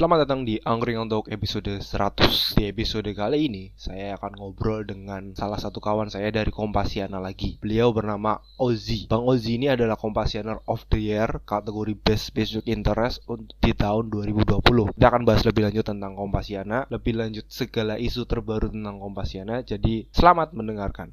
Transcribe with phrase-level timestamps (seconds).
[0.00, 5.36] Selamat datang di Angkring untuk episode 100 Di episode kali ini Saya akan ngobrol dengan
[5.36, 7.60] salah satu kawan saya dari Kompasiana lagi.
[7.60, 13.20] Beliau bernama Ozzy Bang Ozzy ini adalah Kompasianer of the Year Kategori Best Basic Interest
[13.60, 18.72] di tahun 2020 Kita akan bahas lebih lanjut tentang Kompasiana Lebih lanjut segala isu terbaru
[18.72, 19.60] tentang Kompasiana.
[19.60, 21.12] Jadi selamat mendengarkan.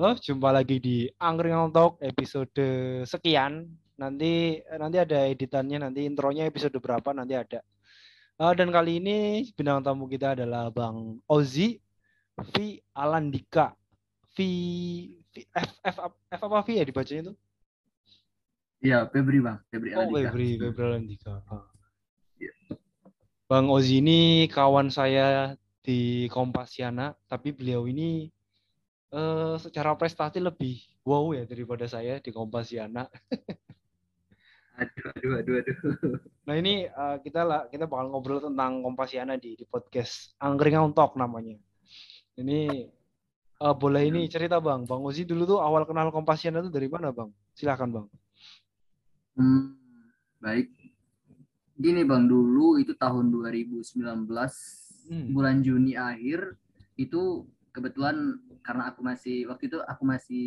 [0.00, 2.56] Halo, jumpa lagi di Angkring Talk episode
[3.04, 7.60] sekian nanti nanti ada editannya nanti intronya episode berapa nanti ada.
[8.36, 11.80] Uh, dan kali ini bintang tamu kita adalah bang Ozi
[12.36, 12.84] V.
[12.92, 13.72] Alandika.
[14.36, 14.44] V,
[15.32, 17.34] v F, F, F apa V ya dibacanya itu?
[18.84, 19.56] Iya Febri bang.
[19.72, 21.40] Febri oh Febri Febri Alandika.
[21.48, 21.64] Oh.
[22.36, 22.52] ya.
[23.48, 28.28] Bang Ozi ini kawan saya di Kompasiana tapi beliau ini
[29.16, 33.06] uh, secara prestasi lebih wow ya daripada saya di Kompasiana
[34.76, 35.76] Aduh, aduh, aduh, aduh.
[36.46, 41.16] Nah ini uh, kita lah kita bakal ngobrol tentang Kompasiana di, di podcast Angkringan Talk
[41.16, 41.56] namanya.
[42.36, 42.86] Ini
[43.64, 47.08] uh, boleh ini cerita bang, bang Uzi dulu tuh awal kenal Kompasiana tuh dari mana
[47.08, 47.32] bang?
[47.56, 48.06] Silahkan bang.
[49.40, 49.80] Hmm,
[50.44, 50.68] baik.
[51.76, 53.80] Gini bang, dulu itu tahun 2019
[54.28, 55.32] hmm.
[55.32, 56.56] bulan Juni akhir
[57.00, 60.46] itu kebetulan karena aku masih waktu itu aku masih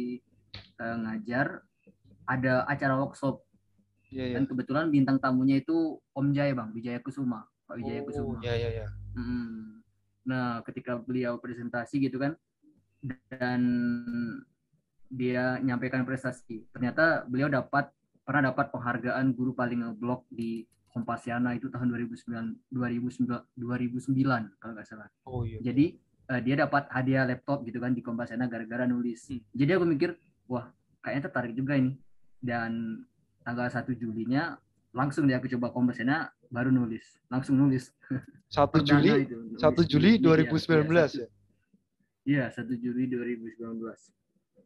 [0.82, 1.66] uh, ngajar
[2.30, 3.49] ada acara workshop
[4.10, 4.36] Yeah, yeah.
[4.42, 8.38] Dan kebetulan bintang tamunya itu Om Jaya bang, Wijaya Kusuma, Pak Wijaya oh, Kusuma.
[8.42, 8.88] Iya iya iya.
[9.14, 9.82] Hmm.
[10.26, 12.34] Nah ketika beliau presentasi gitu kan,
[13.30, 13.62] dan
[15.10, 17.90] dia nyampaikan prestasi, ternyata beliau dapat
[18.26, 24.90] pernah dapat penghargaan guru paling ngeblok di Kompasiana itu tahun 2009 2009 2009 kalau nggak
[24.90, 25.06] salah.
[25.30, 25.62] Oh iya.
[25.62, 25.98] Jadi
[26.34, 29.30] uh, dia dapat hadiah laptop gitu kan di Kompasiana gara-gara nulis.
[29.30, 29.42] Hmm.
[29.54, 30.18] Jadi aku mikir,
[30.50, 30.70] wah
[31.06, 31.94] kayaknya tertarik juga ini.
[32.42, 33.06] Dan
[33.44, 34.58] tanggal 1 Julinya
[34.92, 37.06] langsung dia aku coba konversinya baru nulis.
[37.30, 37.94] Langsung nulis.
[38.50, 39.30] 1 Juli?
[39.30, 40.90] itu, 1 Juli 2019
[41.22, 41.28] ya?
[42.26, 44.20] Iya 1 Juli 2019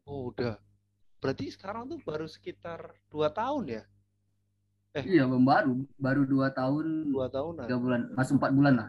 [0.08, 0.56] oh udah.
[1.20, 3.82] Berarti sekarang tuh baru sekitar 2 tahun ya?
[4.94, 5.04] Eh.
[5.18, 5.88] Iya baru.
[5.96, 8.00] Baru 2 tahun 2 tahun 3 bulan.
[8.12, 8.88] Masuk 4 bulan lah.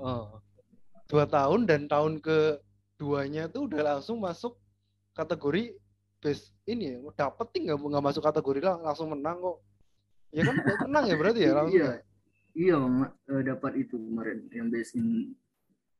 [0.00, 0.40] Oh.
[1.12, 2.58] 2 tahun dan tahun ke
[2.96, 4.56] duanya tuh udah langsung masuk
[5.12, 5.76] kategori
[6.24, 9.58] best ini ya dapet tinggal nggak masuk kategori lah langsung menang kok
[10.32, 10.56] ya kan
[10.88, 11.90] menang ya berarti ya langsung iya
[12.56, 15.36] iya uh, dapat itu kemarin yang best in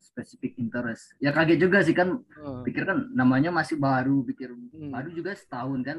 [0.00, 2.64] specific interest ya kaget juga sih kan uh.
[2.64, 4.88] pikir kan namanya masih baru pikir hmm.
[4.88, 5.98] baru juga setahun kan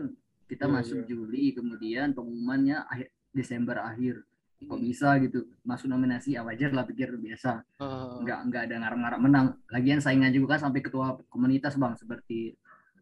[0.49, 1.07] kita yeah, masuk yeah.
[1.09, 4.25] Juli kemudian pengumumannya akhir Desember akhir
[4.65, 4.87] kok hmm.
[4.87, 8.17] bisa gitu masuk nominasi ya wajar lah pikir biasa uh.
[8.25, 12.55] nggak nggak ada ngarang-ngarang menang lagian saingan juga kan sampai ketua komunitas bang seperti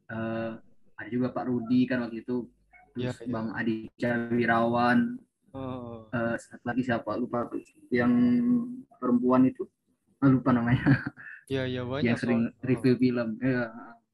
[0.10, 0.58] uh,
[0.98, 2.48] ada juga Pak Rudi kan waktu itu.
[2.94, 3.90] Ya, terus ya, Bang Adi
[4.34, 5.18] Wirawan.
[5.54, 6.10] Oh.
[6.10, 7.14] uh, satu lagi siapa?
[7.18, 7.46] Lupa
[7.94, 8.14] yang
[8.98, 9.70] perempuan itu.
[10.24, 11.02] Oh, lupa namanya.
[11.52, 12.64] Ya ya banyak yang sering oh.
[12.64, 13.36] review film.
[13.44, 13.68] Ya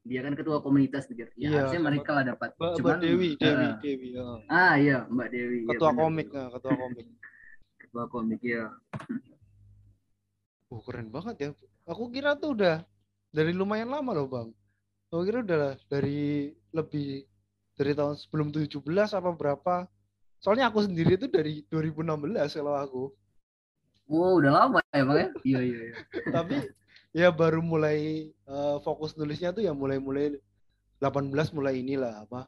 [0.09, 2.56] dia kan ketua komunitas gitu ya, ya harusnya mereka lah dapat.
[2.57, 4.39] Mbak, Cuman, Mbak Dewi Dewi uh, Dewi oh.
[4.50, 5.59] ah iya Mbak Dewi.
[5.69, 7.06] Ketua ya, komik ya, ketua komik.
[7.89, 8.66] Ketua komik ya
[10.69, 11.50] Oh keren banget ya.
[11.89, 12.85] Aku kira tuh udah
[13.34, 14.50] dari lumayan lama loh bang.
[15.09, 17.25] Aku kira udah dari lebih
[17.80, 18.80] dari tahun sebelum 17
[19.16, 19.75] apa berapa.
[20.40, 23.03] Soalnya aku sendiri itu dari 2016 kalau aku.
[24.09, 25.30] Wow, udah lama ya Bang ya?
[25.46, 25.96] Iya, iya, iya.
[26.35, 26.56] Tapi
[27.13, 30.38] ya baru mulai uh, fokus nulisnya tuh ya mulai-mulai
[31.02, 32.46] 18 mulai inilah apa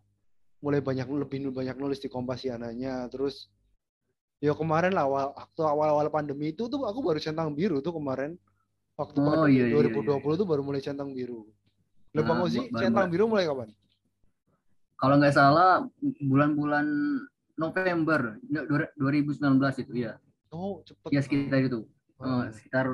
[0.62, 3.50] mulai banyak lebih banyak nulis di Kompasiananya terus
[4.38, 8.38] ya kemarin lah awal waktu awal-awal pandemi itu tuh aku baru centang biru tuh kemarin
[8.94, 10.34] waktu oh, pandemi iya, 2020 iya, iya.
[10.38, 11.50] tuh baru mulai centang biru
[12.12, 13.72] Lo Bang Ozi centang biru mulai kapan?
[15.02, 15.82] Kalau nggak salah
[16.22, 16.86] bulan-bulan
[17.58, 18.38] November
[19.02, 19.42] 2019
[19.82, 20.22] itu ya.
[20.54, 21.10] Oh, cepet.
[21.10, 21.90] Ya sekitar itu.
[22.22, 22.46] Oh.
[22.46, 22.86] Uh, sekitar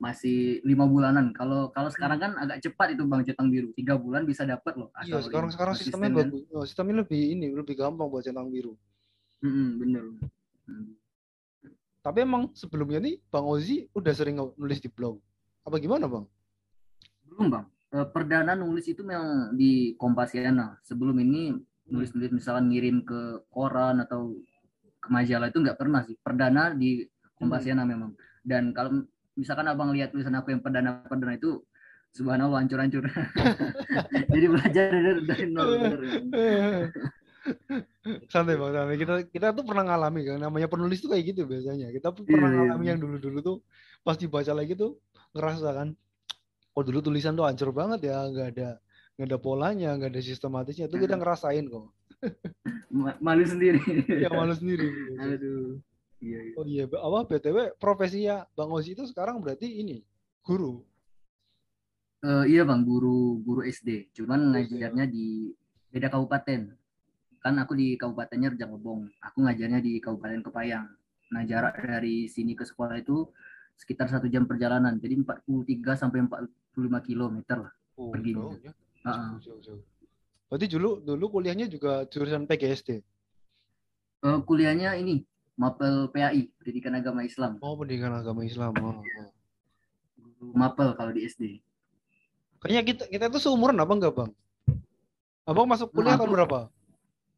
[0.00, 1.30] masih lima bulanan.
[1.36, 1.96] Kalau kalau hmm.
[2.00, 3.68] sekarang kan agak cepat itu bang centang biru.
[3.76, 4.88] Tiga bulan bisa dapat loh.
[5.04, 6.18] Iya sekarang sekarang sistemnya kan.
[6.24, 6.42] bagus.
[6.50, 8.74] Oh, sistemnya lebih ini lebih gampang buat centang biru.
[9.44, 10.04] Mm -hmm, bener.
[10.66, 10.90] Hmm.
[12.02, 15.22] Tapi emang sebelumnya nih Bang Ozi udah sering nulis di blog.
[15.62, 16.26] Apa gimana bang?
[17.30, 17.66] Belum bang.
[17.92, 20.80] Eh, perdana nulis itu memang di Kompasiana.
[20.80, 21.52] Sebelum ini
[21.92, 24.32] nulis-nulis misalkan ngirim ke koran atau
[24.96, 26.16] ke majalah itu nggak pernah sih.
[26.16, 27.04] Perdana di
[27.36, 27.92] Kompasiana hmm.
[27.92, 28.12] memang.
[28.42, 29.06] dan kalau
[29.38, 31.62] misalkan abang lihat tulisan aku yang perdana perdana itu
[32.10, 33.06] subhanallah hancur-hancur.
[34.34, 36.00] Jadi belajar dari, dari nol bener.
[38.26, 38.96] santai bang, santai.
[38.98, 41.94] Kita kita tuh pernah ngalami kan, namanya penulis tuh kayak gitu biasanya.
[41.94, 43.56] Kita pernah iya, iya, ngalami yang dulu-dulu tuh
[44.02, 44.98] pas dibaca lagi tuh
[45.38, 45.88] ngerasa kan,
[46.72, 48.70] oh dulu tulisan tuh hancur banget ya, nggak ada
[49.16, 50.88] nggak ada polanya, nggak ada sistematisnya.
[50.88, 51.92] Itu kita ngerasain kok.
[53.24, 53.80] malu sendiri.
[54.22, 54.88] ya malu sendiri.
[55.20, 55.80] Aduh.
[56.22, 56.54] Iya, iya.
[56.54, 60.06] Oh iya, apa btw profesinya Bang Ozi itu sekarang berarti ini
[60.46, 60.86] guru.
[62.22, 64.14] Uh, iya bang, guru guru SD.
[64.14, 65.50] Cuman ngajarnya di
[65.90, 66.70] beda kabupaten.
[67.42, 69.10] Kan aku di kabupatennya Rejang Lebong.
[69.18, 70.86] Aku ngajarnya di Kabupaten Kepayang.
[71.34, 73.26] Nah jarak dari sini ke sekolah itu
[73.74, 75.02] sekitar satu jam perjalanan.
[75.02, 76.22] Jadi 43 sampai
[76.74, 78.32] 45 kilometer lah oh, pergi.
[78.32, 78.72] Jauh, ya?
[78.72, 79.32] uh -uh.
[79.40, 79.82] jauh, jauh.
[80.52, 83.00] Berarti dulu dulu kuliahnya juga jurusan PGSD?
[84.20, 85.24] Uh, eh, kuliahnya ini
[85.56, 87.60] Mapel PAI, Pendidikan Agama Islam.
[87.60, 88.72] Oh, Pendidikan Agama Islam.
[88.80, 89.00] Oh.
[90.52, 91.62] Mapel kalau di SD.
[92.62, 94.30] Kayaknya kita kita tuh seumuran apa enggak, Bang?
[95.42, 96.70] Abang masuk kuliah tahun berapa?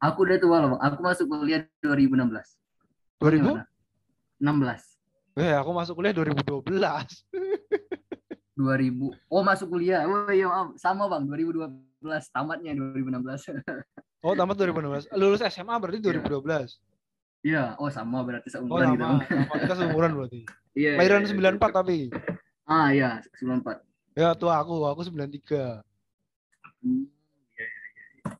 [0.03, 0.81] Aku udah tua loh, Bang.
[0.83, 2.59] Aku masuk kuliah 2016.
[3.21, 3.63] 2000?
[4.37, 5.39] 16.
[5.39, 6.67] Eh, aku masuk kuliah 2012.
[8.55, 9.11] 2000.
[9.27, 10.07] Oh, masuk kuliah.
[10.07, 10.47] Oh iya,
[10.79, 11.75] sama Bang, 2012.
[12.31, 13.51] Tamatnya 2016.
[14.25, 15.11] oh, tamat 2016.
[15.19, 16.23] Lulus SMA berarti 2012.
[16.23, 16.67] Iya,
[17.43, 17.63] iya.
[17.77, 19.03] oh sama berarti seumuran oh, gitu.
[19.03, 19.53] Sama.
[19.59, 20.41] Kita seumuran berarti.
[20.73, 20.91] Iya.
[20.97, 21.67] Lahiran iya, 94 iya.
[21.69, 21.97] tapi.
[22.65, 23.83] Ah, iya, 94.
[24.15, 25.83] Ya tua aku, aku 93.
[26.79, 27.03] Hmm,
[27.59, 28.31] ya, ya, ya.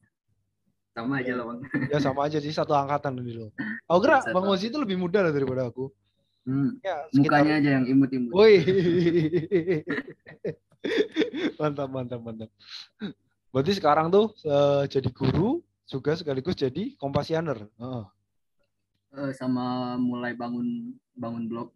[0.95, 1.59] Sama aja lah bang.
[1.91, 3.51] Ya sama aja sih satu angkatan ini loh.
[3.91, 5.91] Aku kira Bang Ozi itu lebih muda lah daripada aku.
[6.45, 6.77] Hmm.
[6.85, 7.41] Ya, sekitar...
[7.41, 8.31] Mukanya aja yang imut-imut.
[8.31, 8.61] Woi.
[11.59, 12.49] mantap, mantap, mantap.
[13.49, 17.65] Berarti sekarang tuh uh, jadi guru juga sekaligus jadi kompasianer.
[17.81, 18.05] Uh.
[19.09, 21.71] Uh, sama mulai bangun bangun blog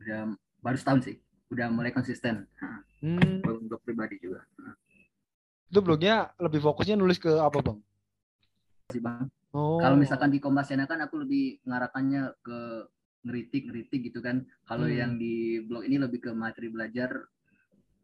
[0.00, 1.16] udah baru setahun sih
[1.52, 2.48] udah mulai konsisten.
[3.04, 3.44] Hmm.
[3.44, 4.40] Untuk pribadi juga.
[5.68, 7.78] Itu blognya lebih fokusnya nulis ke apa bang?
[8.88, 9.28] Sih bang.
[9.52, 9.76] Oh.
[9.84, 12.88] Kalau misalkan di Kompasiana kan aku lebih ngarakannya ke
[13.22, 14.46] ngeritik ngeritik gitu kan.
[14.66, 14.98] Kalau hmm.
[14.98, 17.10] yang di blog ini lebih ke materi belajar,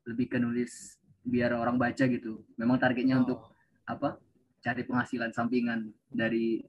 [0.06, 2.43] lebih ke nulis biar orang baca gitu.
[2.56, 3.23] Memang targetnya oh.
[3.26, 3.41] untuk
[3.87, 4.19] apa?
[4.59, 6.62] Cari penghasilan sampingan dari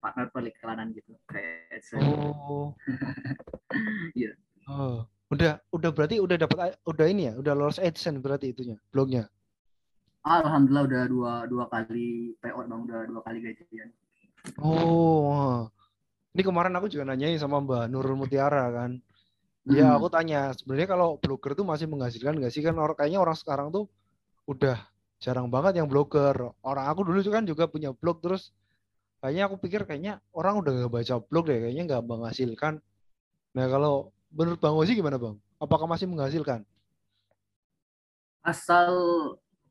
[0.00, 2.76] partner periklanan gitu kayak oh
[4.20, 4.36] iya
[4.68, 9.26] oh Udah udah berarti udah dapat udah ini ya, udah lolos AdSense berarti itunya, blognya.
[10.22, 13.90] Alhamdulillah udah dua dua kali PO bang, udah dua kali gajian.
[14.60, 15.66] Oh,
[16.34, 18.98] ini kemarin aku juga nanyain sama Mbak Nurul Mutiara kan.
[19.70, 19.96] Ya hmm.
[19.96, 23.72] aku tanya sebenarnya kalau blogger tuh masih menghasilkan nggak sih kan orang kayaknya orang sekarang
[23.72, 23.88] tuh
[24.44, 24.76] udah
[25.22, 26.34] jarang banget yang blogger.
[26.60, 28.50] Orang aku dulu kan juga punya blog terus
[29.22, 32.82] kayaknya aku pikir kayaknya orang udah gak baca blog deh kayaknya nggak menghasilkan.
[33.54, 35.38] Nah kalau menurut Bang Ozi gimana Bang?
[35.62, 36.66] Apakah masih menghasilkan?
[38.44, 38.90] Asal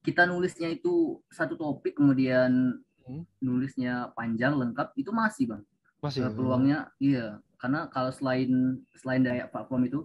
[0.01, 3.24] kita nulisnya itu satu topik kemudian hmm?
[3.44, 5.63] nulisnya panjang lengkap itu masih Bang.
[6.04, 6.28] Masih.
[6.28, 10.04] Uh, peluangnya iya karena kalau selain selain dari platform itu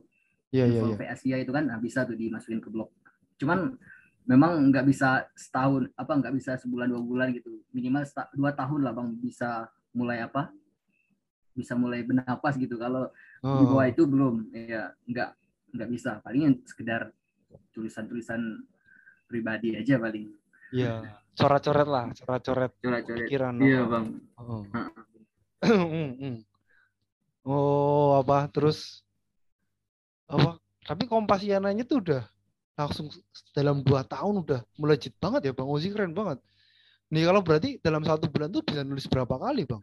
[0.48, 1.12] Iya, iya, iya.
[1.12, 2.88] Asia itu kan nah, bisa tuh dimasukin ke blog.
[3.36, 3.76] Cuman
[4.28, 8.04] memang nggak bisa setahun apa nggak bisa sebulan dua bulan gitu minimal
[8.36, 10.52] dua tahun lah bang bisa mulai apa
[11.56, 13.08] bisa mulai bernapas gitu kalau
[13.40, 13.56] oh.
[13.56, 15.30] di bawah itu belum ya nggak
[15.80, 17.08] nggak bisa paling sekedar
[17.72, 18.68] tulisan-tulisan
[19.24, 20.28] pribadi aja paling
[20.76, 24.06] iya coret-coret lah coret-coret coret-coret pikiran iya bang
[24.44, 24.60] oh.
[27.48, 28.46] Oh apa?
[28.52, 29.02] Terus
[30.28, 30.60] apa?
[30.86, 32.22] Tapi kompasiananya tuh udah
[32.78, 33.10] langsung
[33.50, 36.38] dalam dua tahun udah melejit banget ya bang Ozi keren banget.
[37.10, 39.82] Nih kalau berarti dalam satu bulan tuh bisa nulis berapa kali bang?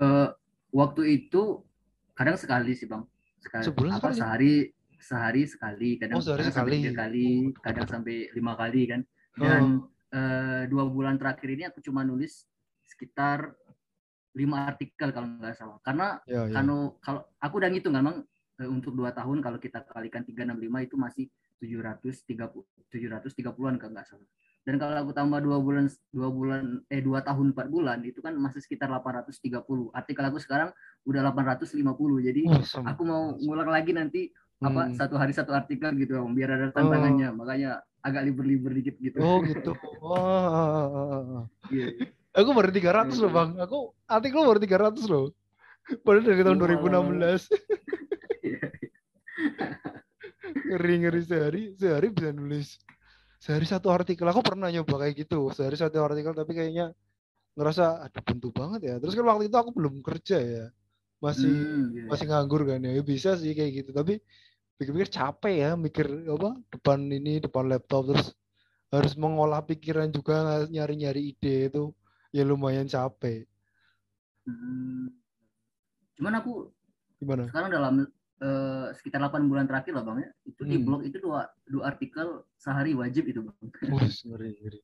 [0.00, 0.32] Uh,
[0.72, 1.60] waktu itu
[2.16, 3.04] kadang sekali sih bang.
[3.44, 4.18] Sekali Sebulan apa sekali?
[4.18, 4.54] sehari
[5.04, 6.72] sehari sekali kadang, oh, sehari kadang sekali.
[6.72, 7.26] sampai tiga kali
[7.60, 9.00] kadang sampai lima kali kan.
[9.36, 10.16] Dan oh.
[10.16, 12.48] uh, dua bulan terakhir ini aku cuma nulis
[12.88, 13.52] sekitar
[14.34, 16.54] lima artikel kalau nggak salah karena ya, ya.
[16.58, 18.18] kalau kalau aku udah ngitung kan bang
[18.60, 21.30] uh, untuk dua tahun kalau kita kalikan tiga enam lima itu masih
[21.62, 24.28] tujuh ratus tiga puluh tujuh ratus tiga puluhan kalau nggak salah
[24.64, 28.32] dan kalau aku tambah dua bulan dua bulan eh dua tahun empat bulan itu kan
[28.32, 29.60] masih sekitar 830
[29.92, 30.72] artikel aku sekarang
[31.04, 31.84] udah 850
[32.24, 34.64] jadi oh, aku mau ngulang lagi nanti hmm.
[34.64, 37.44] apa satu hari satu artikel gitu biar ada tantangannya oh.
[37.44, 41.44] makanya agak libur-libur dikit gitu oh gitu oh.
[41.68, 41.92] yeah.
[42.34, 43.22] Aku baru 300 yeah.
[43.22, 43.50] loh bang.
[43.62, 43.78] Aku
[44.10, 45.30] artikel baru 300 loh.
[46.02, 46.66] Padahal dari tahun oh.
[46.66, 47.52] 2016
[50.74, 51.20] ngeri ngeri.
[51.22, 52.68] Sehari sehari bisa nulis.
[53.38, 54.26] Sehari satu artikel.
[54.26, 55.54] Aku pernah nyoba kayak gitu.
[55.54, 56.90] Sehari satu artikel tapi kayaknya
[57.54, 58.94] ngerasa ada buntu banget ya.
[58.98, 60.66] Terus kan waktu itu aku belum kerja ya.
[61.22, 62.04] Masih hmm, iya.
[62.10, 62.90] masih nganggur kan ya.
[62.98, 63.90] ya bisa sih kayak gitu.
[63.94, 64.18] Tapi
[64.74, 68.10] pikir-pikir capek ya mikir apa depan ini depan laptop.
[68.10, 68.34] Terus
[68.90, 71.90] harus mengolah pikiran juga nyari-nyari ide itu
[72.34, 73.46] ya lumayan capek
[74.50, 75.06] hmm.
[76.18, 76.74] cuman aku
[77.22, 77.94] gimana sekarang dalam
[78.42, 80.70] uh, sekitar 8 bulan terakhir lah bang ya itu hmm.
[80.70, 83.56] di blog itu dua dua artikel sehari wajib itu bang
[84.26, 84.80] ngeri, ngeri.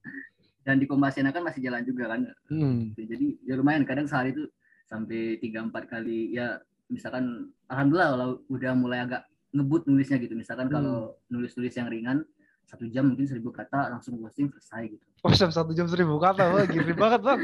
[0.63, 2.95] dan di Kompasiana kan masih jalan juga kan hmm.
[2.95, 4.47] jadi ya lumayan kadang sehari itu
[4.87, 10.71] sampai tiga empat kali ya misalkan alhamdulillah kalau udah mulai agak ngebut nulisnya gitu misalkan
[10.71, 10.75] hmm.
[10.79, 12.23] kalau nulis-nulis yang ringan
[12.71, 15.05] satu jam mungkin seribu kata langsung posting selesai gitu.
[15.27, 17.41] Oh satu jam seribu kata, wah gini banget bang.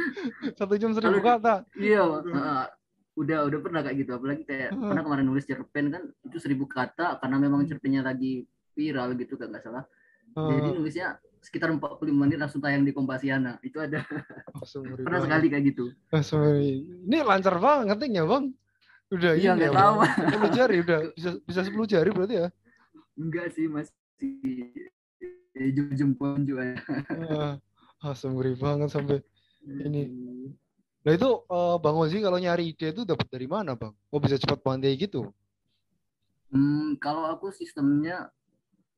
[0.55, 1.67] Satu jam seribu kata.
[1.75, 2.65] Iya, uh,
[3.19, 4.15] udah udah pernah kayak gitu.
[4.15, 4.95] Apalagi kayak uh.
[4.95, 8.47] pernah kemarin nulis cerpen kan itu seribu kata karena memang cerpennya lagi
[8.79, 9.85] viral gitu kan nggak salah.
[10.39, 10.47] Uh.
[10.55, 13.59] Jadi nulisnya sekitar 45 menit langsung tayang di Kompasiana.
[13.67, 14.07] Itu ada.
[15.03, 15.91] pernah sekali kayak gitu.
[17.11, 18.55] Ini lancar banget ya bang.
[19.11, 19.95] Udah iya nggak ya, tahu.
[20.31, 22.49] Sepuluh jari udah bisa bisa sepuluh jari berarti ya?
[23.15, 24.91] Enggak sih masih
[25.97, 26.77] jempol juga.
[28.05, 29.25] Ah, semburi banget sampai
[29.65, 30.05] ini.
[31.01, 33.97] Nah itu uh, Bang Ozi kalau nyari ide itu dapat dari mana Bang?
[34.13, 35.33] Oh bisa cepat pandai gitu?
[36.53, 38.29] Hmm, kalau aku sistemnya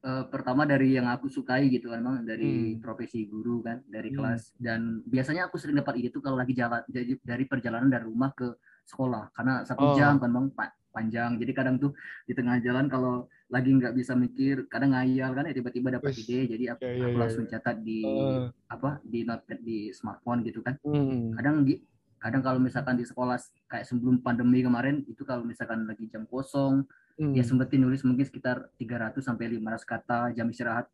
[0.05, 2.85] uh, pertama dari yang aku sukai gitu kan bang dari hmm.
[2.85, 4.17] profesi guru kan dari hmm.
[4.21, 6.85] kelas dan biasanya aku sering dapat ide itu kalau lagi jalan
[7.25, 8.53] dari perjalanan dari rumah ke
[8.85, 9.97] sekolah karena satu oh.
[9.97, 10.47] jam kan bang
[10.93, 11.93] panjang jadi kadang tuh
[12.25, 16.53] di tengah jalan kalau lagi nggak bisa mikir kadang ngayal kan ya tiba-tiba dapat ide
[16.53, 17.53] jadi aku, yeah, yeah, aku iya, langsung yeah.
[17.57, 18.53] catat di uh.
[18.69, 21.33] apa di notepad di smartphone gitu kan hmm.
[21.41, 21.81] kadang di
[22.21, 23.41] kadang kalau misalkan di sekolah
[23.71, 26.85] kayak sebelum pandemi kemarin itu kalau misalkan lagi jam kosong
[27.17, 27.33] hmm.
[27.33, 30.85] ya sempetin nulis mungkin sekitar 300 sampai 500 kata jam istirahat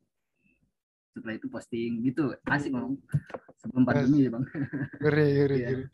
[1.15, 2.95] setelah itu posting gitu asik bang
[3.63, 4.45] sebelum pandemi ya bang
[5.03, 5.71] ngeri ngeri yeah.
[5.71, 5.85] ngeri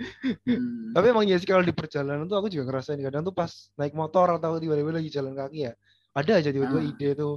[0.48, 0.92] hmm.
[0.96, 3.92] tapi emang ya sih kalau di perjalanan tuh aku juga ngerasain kadang tuh pas naik
[3.92, 5.72] motor atau tiba-tiba lagi jalan kaki ya
[6.16, 6.90] ada aja tiba-tiba ah.
[6.90, 7.34] ide tuh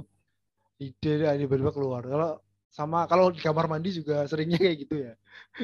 [0.80, 2.30] ide tiba-tiba keluar kalau
[2.70, 5.12] sama kalau di kamar mandi juga seringnya kayak gitu ya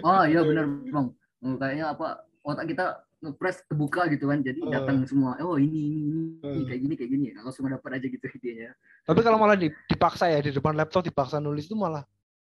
[0.07, 1.09] oh iya benar bang
[1.43, 2.87] oh, kayaknya apa otak kita
[3.21, 4.71] ngepres kebuka gitu kan jadi uh.
[4.71, 6.01] datang semua oh ini ini
[6.41, 6.65] ini uh.
[6.71, 8.71] kayak gini kayak gini langsung dapat aja gitu idenya
[9.03, 12.07] tapi kalau malah dipaksa ya di depan laptop dipaksa nulis itu malah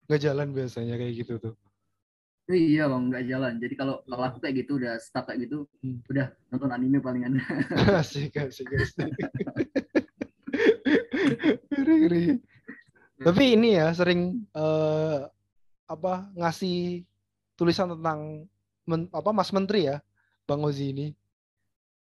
[0.08, 1.54] nggak jalan biasanya kayak gitu tuh.
[2.48, 3.52] Iya bang, nggak jalan.
[3.60, 6.00] Jadi kalau kalau aku kayak gitu udah stuck kayak gitu, hmm.
[6.08, 7.36] udah nonton anime palingan.
[8.00, 9.12] asik asik asik.
[11.72, 12.38] Giri,
[13.18, 15.26] Tapi ini ya sering uh,
[15.88, 17.02] apa ngasih
[17.58, 18.46] tulisan tentang
[18.86, 19.98] men, apa Mas Menteri ya,
[20.46, 21.06] Bang Ozi ini.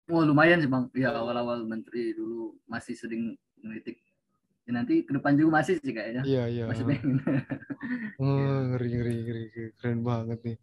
[0.08, 0.88] Oh lumayan sih bang.
[0.96, 4.00] Ya awal-awal Menteri dulu masih sering ngelitik
[4.68, 6.24] ya nanti ke depan juga masih sih kayaknya.
[6.28, 6.66] Iya iya.
[6.68, 7.18] Masih pengen.
[8.18, 9.44] Oh, ngeri, ngeri ngeri
[9.80, 10.58] keren banget nih.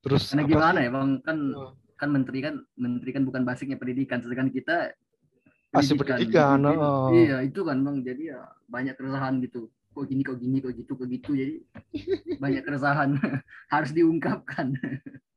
[0.00, 0.86] Terus karena gimana sih?
[0.86, 1.10] ya bang?
[1.20, 1.72] Kan oh.
[1.98, 4.22] kan menteri kan menteri kan bukan basicnya pendidikan.
[4.24, 4.96] Sedangkan kita
[5.72, 7.08] pendidikan, pendidikan jadi, oh.
[7.16, 10.92] iya itu kan bang jadi ya banyak keresahan gitu kok gini kok gini kok gitu
[10.96, 11.54] kok gitu jadi
[12.36, 13.16] banyak keresahan
[13.74, 14.76] harus diungkapkan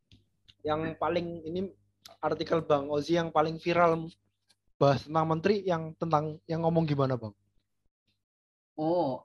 [0.68, 1.72] yang paling ini
[2.20, 4.12] artikel bang Ozi yang paling viral
[4.75, 7.32] bahas tentang menteri yang tentang yang ngomong gimana bang
[8.75, 9.24] Oh,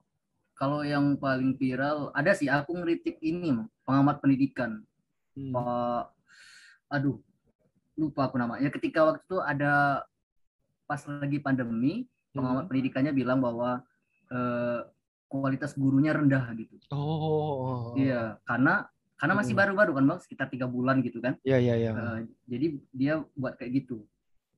[0.54, 4.86] kalau yang paling viral ada sih aku ngeritik ini pengamat pendidikan.
[5.34, 5.50] Hmm.
[5.50, 6.14] Pak
[6.90, 7.18] aduh,
[7.98, 8.70] lupa aku namanya.
[8.70, 10.06] Ketika waktu itu ada
[10.90, 12.34] pas lagi pandemi, hmm.
[12.34, 13.86] pengamat pendidikannya bilang bahwa
[14.34, 14.82] eh,
[15.30, 16.74] kualitas gurunya rendah gitu.
[16.90, 17.94] Oh.
[17.94, 19.62] Iya, karena karena masih hmm.
[19.62, 21.38] baru-baru kan bang, sekitar tiga bulan gitu kan.
[21.46, 21.92] Iya iya iya.
[21.94, 22.18] Uh,
[22.50, 24.02] jadi dia buat kayak gitu.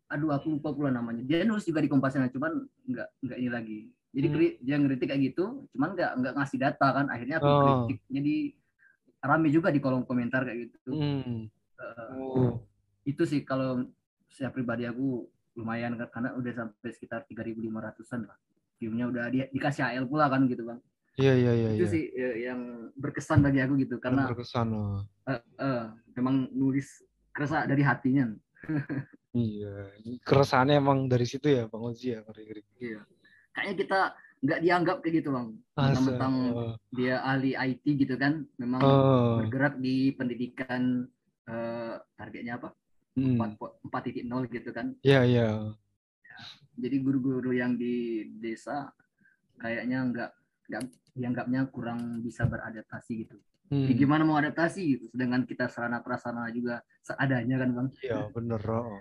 [0.09, 1.21] Aduh, aku lupa pula namanya.
[1.29, 3.81] Dia nulis juga di Kompasnya, cuman nggak nggak ini lagi
[4.13, 4.61] jadi hmm.
[4.61, 7.61] dia ngeritik kayak gitu cuman nggak nggak ngasih data kan akhirnya aku oh.
[7.65, 8.37] kritik jadi
[9.25, 11.49] rame juga di kolom komentar kayak gitu hmm.
[11.81, 12.53] uh, oh.
[13.09, 13.89] itu sih kalau
[14.29, 15.25] saya pribadi aku
[15.59, 18.39] lumayan kan, karena udah sampai sekitar 3.500an lah
[18.81, 20.81] viewnya udah dia dikasih AL pula kan gitu bang
[21.21, 21.93] iya iya iya itu ya.
[21.93, 22.61] sih ya, yang
[22.99, 25.05] berkesan bagi aku gitu karena yang berkesan oh.
[25.29, 25.83] uh, uh,
[26.17, 26.89] memang nulis
[27.31, 28.33] kerasa dari hatinya
[29.37, 29.93] iya
[30.25, 33.01] keresahannya emang dari situ ya bang Ozi ya ngeri-ngeri iya
[33.53, 34.01] kayaknya kita
[34.43, 36.75] nggak dianggap kayak gitu bang tentang oh.
[36.91, 39.39] dia ahli IT gitu kan memang oh.
[39.39, 41.07] bergerak di pendidikan
[41.49, 42.75] uh, targetnya apa.
[43.19, 45.61] Empat titik nol gitu kan iya yeah, iya yeah.
[46.81, 48.89] jadi guru-guru yang di desa
[49.61, 50.31] kayaknya nggak
[50.73, 53.37] nggak dianggapnya kurang bisa beradaptasi gitu
[53.69, 53.85] hmm.
[53.85, 58.63] Jadi gimana mau adaptasi gitu sedangkan kita sarana prasarana juga seadanya kan bang iya bener
[58.65, 59.01] oh.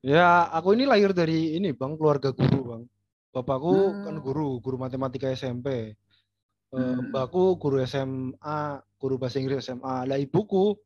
[0.00, 2.82] ya aku ini lahir dari ini bang keluarga guru bang
[3.32, 4.04] Bapakku hmm.
[4.04, 5.68] kan guru, guru matematika SMP.
[5.72, 7.08] Eh, hmm.
[7.08, 8.60] Mbakku guru SMA,
[9.00, 10.04] guru bahasa Inggris SMA.
[10.04, 10.76] Lah ibuku,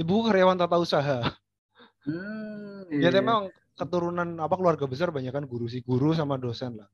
[0.00, 1.20] ibu karyawan tata usaha.
[2.08, 3.12] Hmm, iya.
[3.12, 6.88] Ya memang keturunan apa keluarga besar banyak kan guru sih, guru sama dosen lah.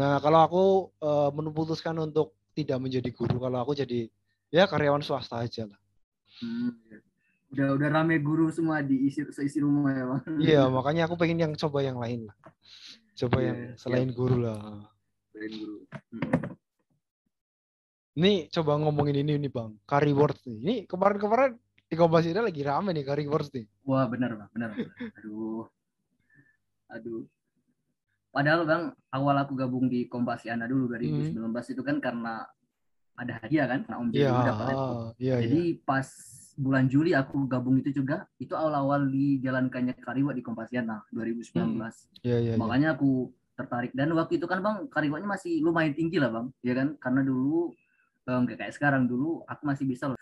[0.00, 0.64] Nah, kalau aku
[1.04, 4.08] uh, memutuskan untuk tidak menjadi guru, kalau aku jadi
[4.48, 5.78] ya karyawan swasta aja lah.
[6.40, 6.98] Hmm, iya.
[7.50, 10.22] udah udah rame guru semua di isi seisi rumah ya bang.
[10.38, 12.36] Iya, makanya aku pengen yang coba yang lain lah.
[13.18, 14.16] Coba yeah, yang selain yeah.
[14.16, 14.60] guru lah.
[15.34, 15.78] Selain guru.
[15.90, 16.40] Hmm.
[18.20, 19.74] Ini coba ngomongin ini nih bang,
[20.14, 20.58] words nih.
[20.62, 21.58] Ini kemarin-kemarin
[21.90, 23.66] di Kompas ini lagi rame nih curry words nih.
[23.82, 24.70] Wah benar bang, benar.
[25.18, 25.66] Aduh,
[26.86, 27.26] aduh.
[28.30, 31.72] Padahal bang, awal aku gabung di Kompasiana dulu 2019 hmm.
[31.74, 32.46] itu kan karena
[33.18, 34.74] ada hadiah kan, karena Om ya, dapat
[35.18, 35.78] Ya, Jadi ya.
[35.82, 36.06] pas
[36.54, 41.58] bulan Juli aku gabung itu juga, itu awal-awal dijalankannya Kariwa di Kompasiana 2019.
[41.58, 41.90] Hmm.
[42.22, 42.96] Ya, ya, Makanya ya.
[42.96, 46.94] aku tertarik dan waktu itu kan bang Kariwanya masih lumayan tinggi lah bang, ya kan?
[47.02, 47.74] Karena dulu
[48.30, 50.14] nggak kayak sekarang dulu aku masih bisa loh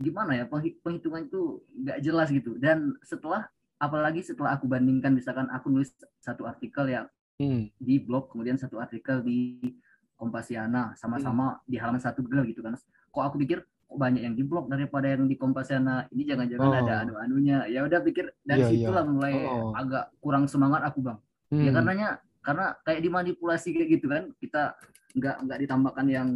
[0.00, 5.68] gimana ya penghitungan itu nggak jelas gitu dan setelah apalagi setelah aku bandingkan misalkan aku
[5.68, 7.04] nulis satu artikel ya
[7.36, 7.68] hmm.
[7.76, 9.60] di blog kemudian satu artikel di
[10.16, 11.60] Kompasiana sama-sama hmm.
[11.64, 15.08] di halaman satu Google gitu kan kok aku pikir kok banyak yang di blog daripada
[15.08, 16.80] yang di Kompasiana ini jangan-jangan oh.
[16.80, 19.12] ada anu-anunya ya udah pikir dari yeah, situlah yeah.
[19.12, 19.72] mulai oh.
[19.76, 21.64] agak kurang semangat aku bang ya hmm.
[21.64, 22.08] ya karenanya
[22.40, 24.76] karena kayak dimanipulasi kayak gitu kan kita
[25.16, 26.28] nggak nggak ditambahkan yang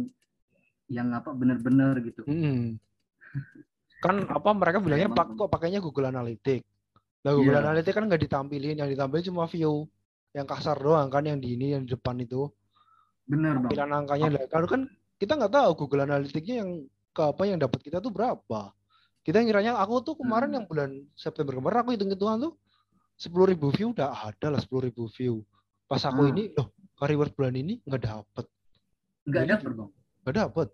[0.85, 2.21] yang apa benar-benar gitu.
[2.27, 2.77] Hmm.
[4.03, 6.65] Kan apa mereka bilangnya pak kok pakainya Google Analytics.
[7.25, 7.65] Nah Google yeah.
[7.65, 9.89] Analytics kan nggak ditampilin, yang ditampilin cuma view
[10.35, 12.51] yang kasar doang kan yang di ini yang di depan itu.
[13.25, 13.71] Benar bang.
[13.71, 14.41] Tampilan angkanya lah.
[14.51, 14.81] Kalau kan
[15.15, 16.71] kita nggak tahu Google Analytics-nya yang
[17.15, 18.75] ke apa yang dapat kita tuh berapa.
[19.25, 20.57] Kita ngiranya aku tuh kemarin hmm.
[20.61, 22.53] yang bulan September kemarin aku hitung-hitungan tuh
[23.15, 25.41] sepuluh ribu view udah ada lah sepuluh ribu view.
[25.87, 26.31] Pas aku hmm.
[26.35, 26.67] ini loh
[27.01, 28.45] reward bulan ini nggak dapet.
[29.25, 29.91] Nggak dapet bang.
[30.25, 30.67] Gak dapet.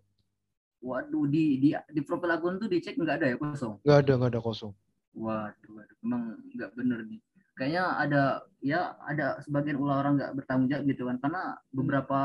[0.81, 3.77] Waduh, di di di profil akun tuh dicek nggak ada ya kosong?
[3.85, 4.73] Nggak ada, nggak ada kosong.
[5.13, 7.21] Waduh, waduh, emang nggak bener nih.
[7.53, 8.23] Kayaknya ada
[8.65, 12.19] ya ada sebagian ulah orang nggak bertanggung jawab gitu kan, karena beberapa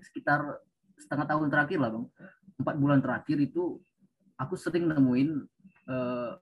[0.00, 0.64] sekitar
[0.96, 2.06] setengah tahun terakhir lah bang,
[2.64, 3.76] empat bulan terakhir itu
[4.40, 5.44] aku sering nemuin
[5.92, 6.40] uh,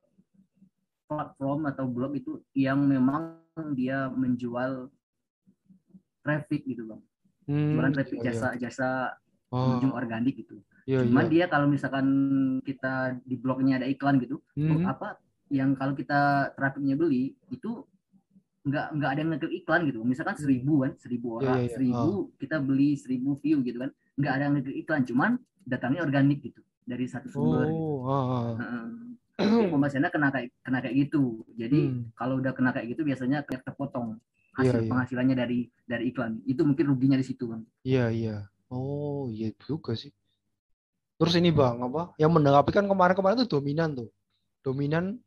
[1.11, 3.43] platform atau blog itu yang memang
[3.75, 4.87] dia menjual
[6.23, 7.03] traffic gitu bang,
[7.51, 8.31] hmm, jualan traffic iya, iya.
[8.31, 8.89] jasa jasa
[9.51, 9.83] oh.
[9.83, 10.63] ujung organik gitu.
[10.91, 11.33] Yeah, Cuman yeah.
[11.33, 12.07] dia kalau misalkan
[12.67, 14.91] kita di blognya ada iklan gitu, mm-hmm.
[14.91, 15.23] apa
[15.55, 17.87] yang kalau kita trafficnya beli itu
[18.67, 20.01] nggak nggak ada yang ngeklik iklan gitu.
[20.03, 20.43] Misalkan hmm.
[20.43, 22.23] seribu kan, seribu iya, orang, yeah, yeah, seribu oh.
[22.43, 25.31] kita beli seribu view gitu kan, nggak ada yang ngeklik iklan, cuman
[25.65, 27.71] datangnya organik gitu dari satu sumber.
[27.71, 27.79] Oh, gitu.
[28.11, 28.47] oh, oh.
[29.73, 31.47] Pembahasannya kena kayak kena kayak gitu.
[31.57, 32.13] Jadi hmm.
[32.19, 34.21] kalau udah kena kayak gitu biasanya kayak terpotong
[34.59, 34.91] hasil yeah, yeah.
[34.93, 36.45] penghasilannya dari dari iklan.
[36.45, 37.65] Itu mungkin ruginya di situ kan.
[37.87, 38.29] Iya yeah, iya.
[38.29, 38.41] Yeah.
[38.71, 40.13] Oh iya juga sih.
[41.21, 42.17] Terus ini bang apa?
[42.17, 44.09] Yang menanggapi kan kemarin-kemarin itu dominan tuh,
[44.65, 45.21] dominan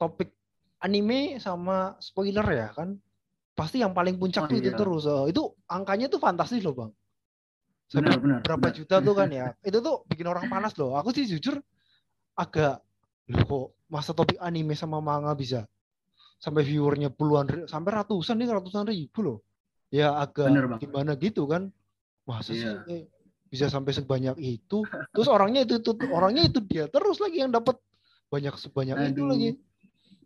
[0.00, 0.32] topik
[0.80, 2.96] anime sama spoiler ya kan.
[3.52, 4.64] Pasti yang paling puncak oh, tuh iya.
[4.64, 5.04] itu terus.
[5.04, 6.90] Oh, itu angkanya tuh fantastis loh bang.
[7.92, 8.78] Sampai benar, benar, berapa benar.
[8.80, 9.46] juta tuh kan ya.
[9.68, 10.96] Itu tuh bikin orang panas loh.
[10.96, 11.60] Aku sih jujur
[12.38, 12.80] agak
[13.28, 15.68] loh kok masa topik anime sama manga bisa
[16.40, 19.38] sampai viewernya puluhan sampai ratusan nih ratusan ribu loh.
[19.92, 20.48] Ya agak
[20.80, 21.68] gimana gitu kan
[22.24, 22.80] masa iya.
[22.88, 23.10] sih
[23.50, 27.76] bisa sampai sebanyak itu terus orangnya itu, itu orangnya itu dia terus lagi yang dapat
[28.30, 29.10] banyak sebanyak Aduh.
[29.10, 29.50] itu lagi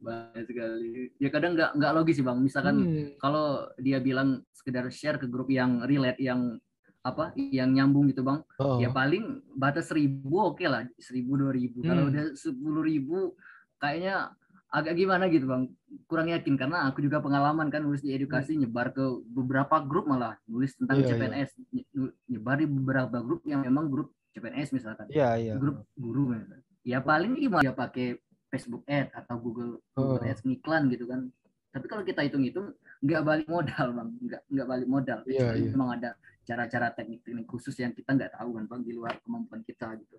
[0.05, 3.09] banyak sekali ya kadang nggak nggak logis sih bang misalkan hmm.
[3.17, 6.61] kalau dia bilang sekedar share ke grup yang relate yang
[7.05, 8.77] apa yang nyambung gitu bang oh.
[8.77, 11.89] ya paling batas seribu oke okay lah seribu dua ribu hmm.
[11.89, 13.33] kalau udah sepuluh ribu
[13.81, 14.37] kayaknya
[14.75, 15.71] agak gimana gitu bang
[16.11, 18.67] kurang yakin karena aku juga pengalaman kan nulis di edukasi hmm.
[18.67, 22.11] nyebar ke beberapa grup malah nulis tentang yeah, CPNS yeah.
[22.27, 25.55] nyebar di beberapa grup yang memang grup CPNS misalkan yeah, yeah.
[25.55, 26.67] grup guru misalkan.
[26.83, 28.19] ya paling gimana dia pakai
[28.51, 30.27] Facebook Ad atau Google Google oh.
[30.27, 31.31] Ads ngiklan gitu kan
[31.71, 35.71] tapi kalau kita hitung-hitung nggak balik modal bang nggak nggak balik modal yeah, yeah.
[35.71, 39.95] memang ada cara-cara teknik-teknik khusus yang kita nggak tahu kan bang di luar kemampuan kita
[40.03, 40.19] gitu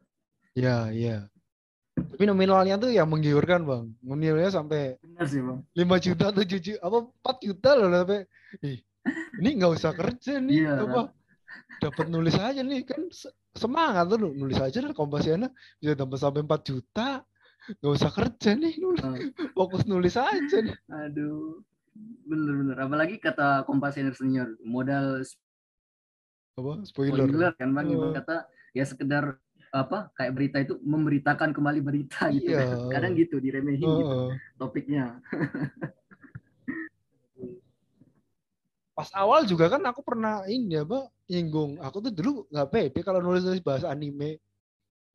[0.55, 1.21] ya yeah, iya yeah.
[1.95, 3.84] Tapi nominalnya tuh ya menggiurkan bang.
[4.03, 5.60] Nominalnya sampai Benar sih bang.
[5.75, 8.21] 5 juta, 7 juta, apa 4 juta loh sampai.
[8.63, 8.79] Ih,
[9.39, 11.12] ini nggak usah kerja nih, iya, apa?
[11.79, 13.01] Dapat nulis aja nih kan
[13.55, 15.47] semangat tuh nulis aja lah kompasiana
[15.79, 17.23] bisa dapat sampai 4 juta.
[17.79, 19.03] Nggak usah kerja nih nulis.
[19.55, 20.75] Fokus nulis aja nih.
[20.91, 21.63] Aduh.
[22.27, 22.75] Bener-bener.
[22.75, 25.23] Apalagi kata kompasianer senior modal
[26.55, 28.15] apa spoiler, spoiler kan bang oh.
[28.15, 29.36] kata ya sekedar
[29.75, 32.63] apa kayak berita itu memberitakan kembali berita gitu iya.
[32.63, 32.89] kan.
[32.91, 33.97] kadang gitu diremehin uh.
[33.99, 34.17] gitu
[34.55, 35.19] topiknya
[38.95, 43.19] pas awal juga kan aku pernah ini apa nyinggung aku tuh dulu nggak pede kalau
[43.19, 44.39] nulis nulis bahasa anime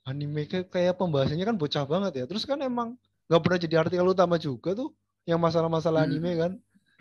[0.05, 3.01] anime kayak, kayak pembahasannya kan bocah banget ya terus kan emang
[3.33, 4.93] nggak pernah jadi artikel utama juga tuh
[5.25, 6.09] yang masalah-masalah hmm.
[6.13, 6.53] anime kan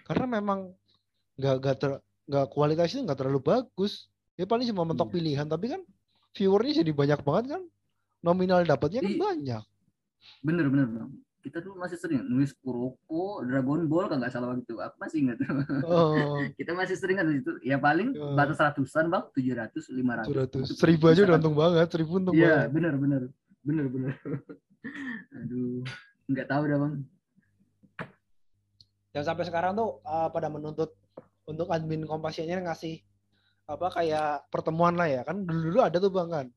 [0.08, 0.60] karena memang
[1.36, 1.92] nggak nggak ter
[2.30, 4.08] nggak kualitasnya nggak terlalu bagus
[4.40, 5.16] ya paling cuma mentok iya.
[5.20, 5.82] pilihan tapi kan
[6.40, 7.64] viewernya jadi banyak banget kan
[8.24, 9.64] nominal dapatnya kan banyak
[10.40, 14.68] bener bener bang kita tuh masih sering nulis Kuroko, Dragon Ball kan nggak salah waktu
[14.68, 14.76] itu.
[14.76, 15.38] Aku masih ingat.
[15.88, 16.36] Oh.
[16.60, 17.56] kita masih sering kan itu.
[17.64, 18.36] Ya paling oh.
[18.36, 20.76] batas ratusan bang, tujuh ratus, lima ratus.
[20.76, 23.32] Seribu aja udah untung banget, seribu untung Iya benar benar
[23.64, 24.14] benar benar.
[25.40, 25.84] Aduh,
[26.28, 26.94] nggak tahu dah bang.
[29.10, 30.94] Dan sampai sekarang tuh uh, pada menuntut
[31.48, 33.02] untuk admin kompasinya ngasih
[33.70, 36.48] apa kayak pertemuan lah ya kan dulu dulu ada tuh bang kan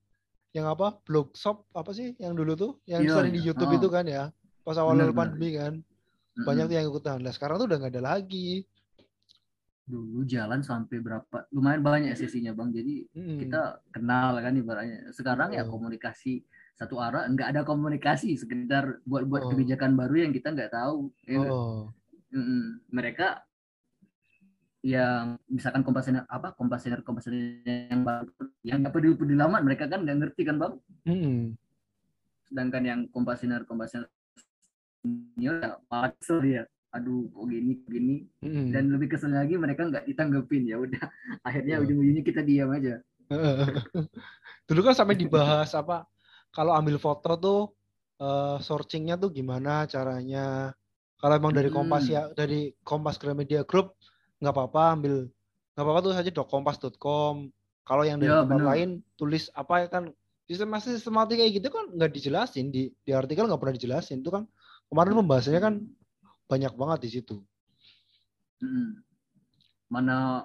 [0.56, 3.52] yang apa blog shop apa sih yang dulu tuh yang yeah, sering di iya.
[3.52, 3.76] YouTube oh.
[3.76, 4.32] itu kan ya
[4.64, 5.84] pas awal pandemi kan
[6.32, 8.64] banyak tuh yang ikutan lah sekarang tuh udah nggak ada lagi
[9.82, 13.38] dulu jalan sampai berapa lumayan banyak sesinya bang jadi hmm.
[13.44, 13.60] kita
[13.92, 15.56] kenal kan ibaratnya sekarang oh.
[15.58, 16.40] ya komunikasi
[16.78, 19.50] satu arah nggak ada komunikasi sekedar buat buat oh.
[19.52, 21.92] kebijakan baru yang kita nggak tahu ya oh.
[22.32, 23.44] mm mereka
[24.82, 28.26] yang misalkan kompasioner apa kompasioner kompasioner yang baru
[28.66, 30.74] yang nggak peduli peduli lama mereka kan nggak ngerti kan bang?
[31.06, 31.42] Hmm.
[32.50, 34.10] sedangkan yang kompasioner kompasioner
[35.02, 36.62] senior ya kesel dia.
[36.92, 38.16] Aduh kok gini gini.
[38.44, 38.68] Mm.
[38.74, 41.02] dan lebih kesel lagi mereka nggak ditanggepin ya udah.
[41.46, 41.82] Akhirnya yeah.
[41.86, 43.00] ujung-ujungnya kita diam aja.
[44.68, 46.04] Dulu kan sampai dibahas apa
[46.52, 47.60] kalau ambil foto tuh
[48.20, 50.74] uh, searchingnya tuh gimana caranya.
[51.22, 53.94] Kalau emang dari Kompas ya dari Kompas Gramedia Group
[54.42, 55.14] nggak apa-apa ambil
[55.72, 57.48] nggak apa-apa tuh saja kompas.com
[57.86, 58.68] kalau yang dari ya, tempat bener.
[58.74, 60.10] lain tulis apa ya kan
[60.50, 64.30] sistem masih sistematik kayak gitu kan nggak dijelasin di di artikel nggak pernah dijelasin itu
[64.34, 64.44] kan
[64.92, 65.74] Kemarin pembahasannya kan
[66.52, 67.40] banyak banget di situ.
[68.60, 69.00] Hmm.
[69.88, 70.44] Mana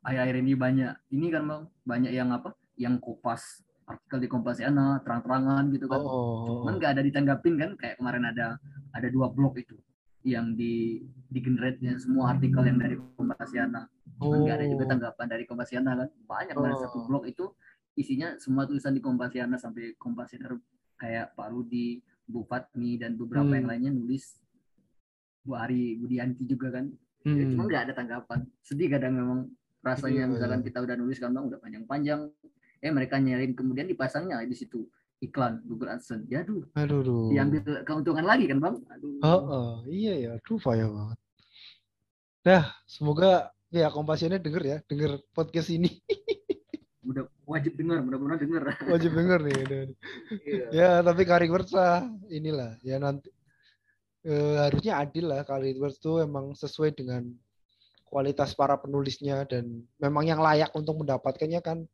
[0.00, 5.68] akhir-akhir ini banyak ini kan bang banyak yang apa yang kopas artikel di Kompasiana terang-terangan
[5.76, 6.00] gitu kan.
[6.00, 6.64] Oh.
[6.64, 8.56] Cuman nggak ada ditanggapin kan kayak kemarin ada
[8.96, 9.76] ada dua blog itu
[10.22, 13.86] yang di di generate semua artikel yang dari Kompasiana.
[14.18, 14.60] Cuman nggak oh.
[14.62, 14.90] ada juga oh.
[14.90, 16.08] tanggapan dari Kompasiana kan.
[16.26, 16.78] Banyak oh.
[16.78, 17.50] satu blog itu
[17.98, 20.54] isinya semua tulisan di Kompasiana sampai Kompasiana
[20.96, 23.58] kayak Pak Rudi, Bu Fatmi dan beberapa hmm.
[23.58, 24.38] yang lainnya nulis
[25.42, 26.86] Bu Ari Budianti juga kan
[27.26, 27.36] hmm.
[27.36, 29.40] ya, cuma nggak ada tanggapan sedih kadang memang
[29.82, 30.66] rasanya yeah, misalkan yeah.
[30.70, 32.20] kita udah nulis kan bang udah panjang-panjang
[32.82, 34.86] eh mereka nyariin kemudian dipasangnya di situ
[35.22, 36.26] iklan Google AdSense.
[36.26, 36.66] Ya aduh.
[36.74, 38.76] Aduh, diambil keuntungan lagi kan bang?
[38.98, 39.22] Aduh.
[39.22, 40.18] Oh, oh iya.
[40.18, 41.18] Ya aduh payah banget.
[42.42, 46.02] Nah, semoga ya kompasinya denger ya, denger podcast ini.
[47.02, 49.58] udah wajib dengar mudah-mudahan dengar wajib dengar nih
[50.46, 50.64] iya.
[50.70, 53.26] ya tapi Words lah inilah ya nanti
[54.22, 57.26] eh, harusnya adil lah Words tuh emang sesuai dengan
[58.12, 61.88] kualitas para penulisnya dan memang yang layak untuk mendapatkannya kan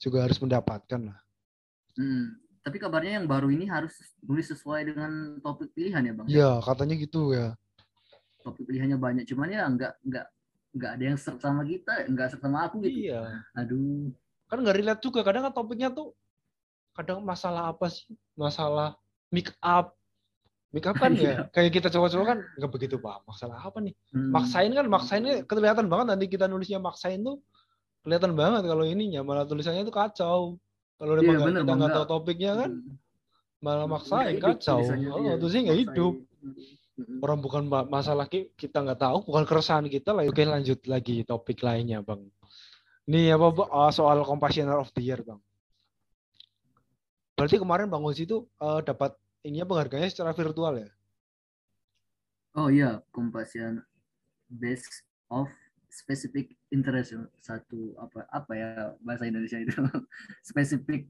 [0.00, 1.18] juga harus mendapatkan lah.
[2.00, 2.40] Hmm.
[2.68, 6.26] Tapi kabarnya yang baru ini harus tulis sesuai dengan topik pilihan ya bang?
[6.28, 7.56] Ya katanya gitu ya.
[8.44, 10.26] Topik pilihannya banyak cuman ya nggak nggak
[10.76, 13.08] nggak ada yang serta sama kita nggak serta sama aku gitu.
[13.08, 13.40] Iya.
[13.56, 14.12] Aduh.
[14.52, 16.12] Kan nggak relate juga kadang kan topiknya tuh
[16.92, 18.12] kadang masalah apa sih?
[18.36, 19.00] Masalah
[19.32, 19.96] make up.
[20.68, 21.36] Make up kan ya iya.
[21.48, 23.96] kayak kita coba-coba kan nggak begitu paham masalah apa nih?
[24.12, 24.28] Hmm.
[24.28, 27.40] maksain kan maksainnya kelihatan banget nanti kita nulisnya maksain tuh
[28.04, 30.40] kelihatan banget kalau ininya malah tulisannya tuh kacau
[30.98, 32.94] kalau iya, memang kita nggak tahu topiknya kan hmm.
[33.62, 37.24] malah maksain kacau oh itu sih nggak hidup hmm.
[37.24, 42.02] orang bukan masalah kita nggak tahu bukan keresahan kita lah oke lanjut lagi topik lainnya
[42.02, 42.26] bang
[43.08, 45.40] ini apa uh, soal Compassioner of the Year bang.
[47.32, 50.90] Berarti kemarin Bang Ozi itu uh, dapat ininya penghargaannya secara virtual ya?
[52.52, 53.80] Oh iya, Compassion
[54.52, 55.48] Best of
[55.88, 58.70] Specific Interest satu apa apa ya
[59.00, 59.72] bahasa Indonesia itu
[60.48, 61.08] spesifik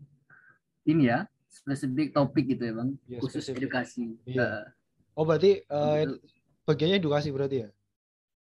[0.87, 3.67] ini ya spesifik topik gitu ya bang ya, khusus spesifik.
[3.67, 4.05] edukasi.
[4.25, 4.71] Iya.
[5.13, 6.07] Uh, oh berarti uh,
[6.69, 7.69] bagiannya edukasi berarti ya?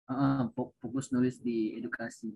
[0.07, 0.51] Uh,
[0.83, 2.35] fokus nulis di edukasi.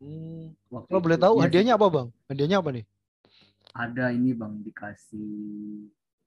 [0.00, 0.56] Hmm.
[0.68, 2.08] Kalau boleh tahu ya, hadiahnya apa bang?
[2.28, 2.84] Hadiahnya apa nih?
[3.70, 5.32] Ada ini bang dikasih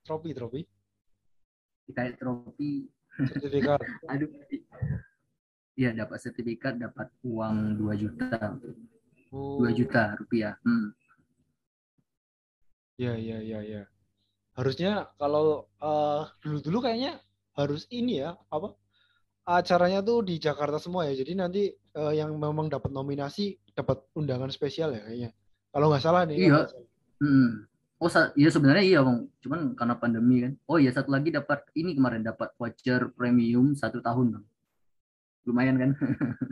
[0.05, 0.61] trofi trofi.
[1.89, 2.71] Dikasih trofi.
[3.13, 3.81] Sertifikat.
[4.11, 4.29] Aduh.
[5.73, 8.57] Iya dapat sertifikat, dapat uang 2 juta.
[9.33, 9.57] Oh.
[9.65, 10.53] 2 juta rupiah.
[10.61, 10.93] Hmm.
[13.01, 13.83] Ya ya ya ya.
[14.53, 17.17] Harusnya kalau uh, dulu-dulu kayaknya
[17.57, 18.77] harus ini ya apa
[19.49, 21.17] acaranya tuh di Jakarta semua ya.
[21.17, 21.63] Jadi nanti
[21.97, 25.29] uh, yang memang dapat nominasi dapat undangan spesial ya kayaknya.
[25.73, 26.37] Kalau nggak salah nih.
[26.37, 26.69] Iya.
[27.17, 27.65] Hmm.
[28.03, 30.53] Oh iya sebenarnya iya bang, cuman karena pandemi kan.
[30.67, 34.45] Oh iya satu lagi dapat ini kemarin dapat voucher premium satu tahun bang.
[35.43, 35.91] Lumayan kan?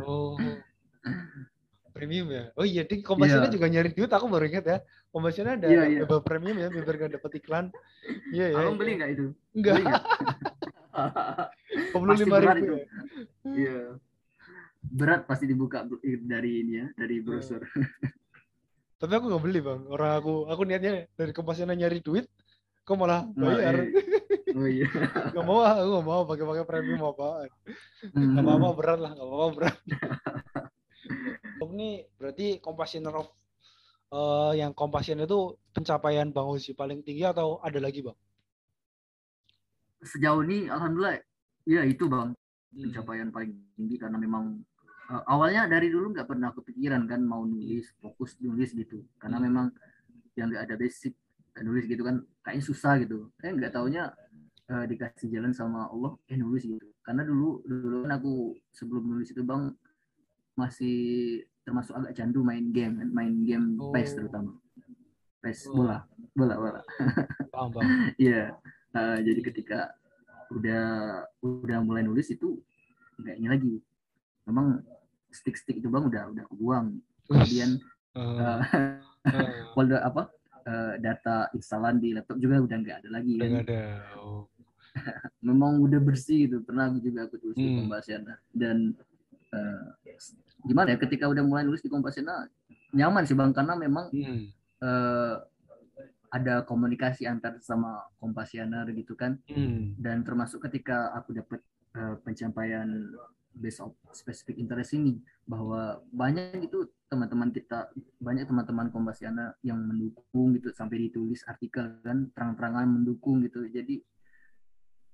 [0.07, 0.35] oh.
[1.91, 2.55] Premium ya.
[2.55, 3.53] Oh iya, di kompasinya yeah.
[3.53, 4.07] juga nyari duit.
[4.07, 4.79] Aku baru ingat ya.
[5.11, 6.21] Kompasinya ada yeah, yeah.
[6.23, 7.67] premium ya, biar gak dapat iklan.
[8.31, 8.55] Iya yeah, ya.
[8.55, 9.25] Yeah, Abang beli nggak itu?
[9.55, 9.75] Enggak.
[12.23, 12.73] lima ribu.
[12.79, 12.85] Ya?
[13.43, 13.99] Iya.
[14.81, 17.59] Berat pasti dibuka dari ini ya, dari brosur.
[19.01, 19.81] Tapi aku nggak beli bang.
[19.91, 22.31] Orang aku, aku niatnya dari kompasiana nyari duit,
[22.87, 23.75] kok malah bayar.
[23.77, 24.21] Oh, iya.
[24.51, 24.87] Oh iya.
[25.35, 27.47] gak mau, aku gak mau pakai-pakai premium apa.
[28.11, 28.35] Hmm.
[28.35, 29.77] Gak apa-apa berat lah, gak apa-apa berat.
[31.81, 33.27] ini berarti compassioner of
[34.13, 38.17] uh, yang compassion itu pencapaian Bang Uzi paling tinggi atau ada lagi Bang?
[40.05, 41.17] Sejauh ini Alhamdulillah
[41.65, 42.91] ya itu Bang hmm.
[42.91, 44.61] pencapaian paling tinggi karena memang
[45.09, 49.45] uh, awalnya dari dulu nggak pernah kepikiran kan mau nulis fokus nulis gitu karena hmm.
[49.49, 49.65] memang
[50.37, 51.17] yang nggak ada basic
[51.65, 54.13] nulis gitu kan kayaknya susah gitu eh nggak taunya
[54.71, 58.33] uh, dikasih jalan sama Allah eh nulis gitu karena dulu dulu kan aku
[58.71, 59.75] sebelum nulis itu bang
[60.55, 60.97] masih
[61.67, 63.91] termasuk agak candu main game main game oh.
[63.91, 64.55] PES terutama
[65.43, 65.83] PES oh.
[65.83, 65.97] bola
[66.33, 66.81] bola bola
[68.21, 68.55] iya
[68.95, 69.91] uh, jadi ketika
[70.51, 70.83] udah
[71.43, 72.59] udah mulai nulis itu
[73.21, 73.77] ini lagi
[74.47, 74.81] memang
[75.31, 77.79] stick-stick itu bang udah udah kebuang kemudian
[78.17, 78.59] uh, uh,
[79.77, 80.27] folder apa
[80.67, 83.51] uh, data instalan di laptop juga udah nggak ada lagi kan.
[83.63, 83.83] ada.
[84.19, 84.50] Oh.
[85.47, 87.63] memang udah bersih gitu pernah juga aku tulis hmm.
[87.63, 88.77] di Kompasiana dan
[89.55, 89.87] uh,
[90.67, 92.47] gimana ya ketika udah mulai nulis di Kompasiana
[92.91, 94.43] nyaman sih bang karena memang hmm.
[94.83, 95.35] uh,
[96.31, 99.99] ada komunikasi antar sama Kompasianer gitu kan hmm.
[99.99, 101.59] dan termasuk ketika aku dapat
[101.95, 103.11] uh, pencapaian
[103.51, 107.91] based of specific interest ini bahwa banyak itu teman-teman kita
[108.23, 113.99] banyak teman-teman Kompasiana yang mendukung gitu sampai ditulis artikel kan terang-terangan mendukung gitu jadi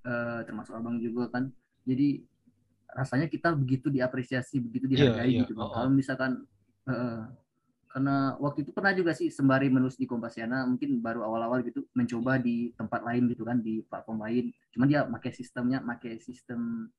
[0.08, 1.52] uh, termasuk abang juga kan
[1.84, 2.24] jadi
[2.96, 5.42] rasanya kita begitu diapresiasi begitu iya, dihargai yeah, yeah.
[5.44, 5.72] gitu oh, oh.
[5.76, 6.32] kalau misalkan
[6.88, 7.28] uh,
[7.88, 12.38] karena waktu itu pernah juga sih sembari menulis di Kompasiana mungkin baru awal-awal gitu mencoba
[12.38, 16.92] di tempat lain gitu kan di platform lain cuma dia pakai sistemnya pakai sistem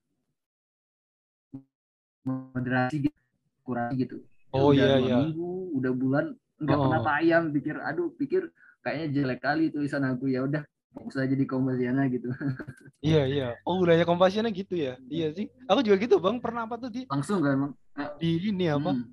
[2.27, 3.19] moderasi gitu
[3.63, 4.17] kurang gitu
[4.51, 6.25] oh iya iya minggu udah bulan
[6.59, 6.83] nggak oh.
[6.83, 8.43] pernah tayang pikir aduh pikir
[8.83, 12.29] kayaknya jelek kali tulisan aku ya udah fokus aja di Kompasiana gitu.
[13.05, 13.47] iya iya.
[13.63, 14.97] Oh wilayah Kompasiana gitu ya.
[15.07, 15.45] Iya sih.
[15.69, 16.41] Aku juga gitu bang.
[16.41, 17.05] Pernah apa tuh di?
[17.07, 17.73] Langsung kan bang?
[18.17, 18.91] Di ini apa?
[18.93, 19.05] Hmm.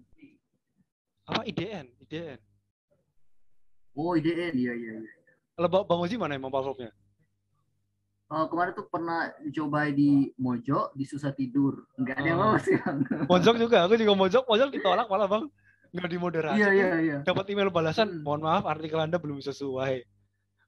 [1.27, 1.87] Apa IDN?
[2.07, 2.39] IDN.
[3.97, 4.93] Oh IDN iya iya.
[5.01, 5.13] iya.
[5.57, 6.93] Kalau bang Ozi mana emang platformnya?
[8.27, 12.75] Uh, kemarin tuh pernah coba di Mojo di susah tidur nggak ada yang mau sih
[12.75, 12.99] bang
[13.31, 15.47] Mojok juga aku juga Mojok Mojok ditolak malah bang
[15.95, 18.27] nggak dimoderasi iya iya iya dapat email balasan hmm.
[18.27, 20.03] mohon maaf artikel anda belum sesuai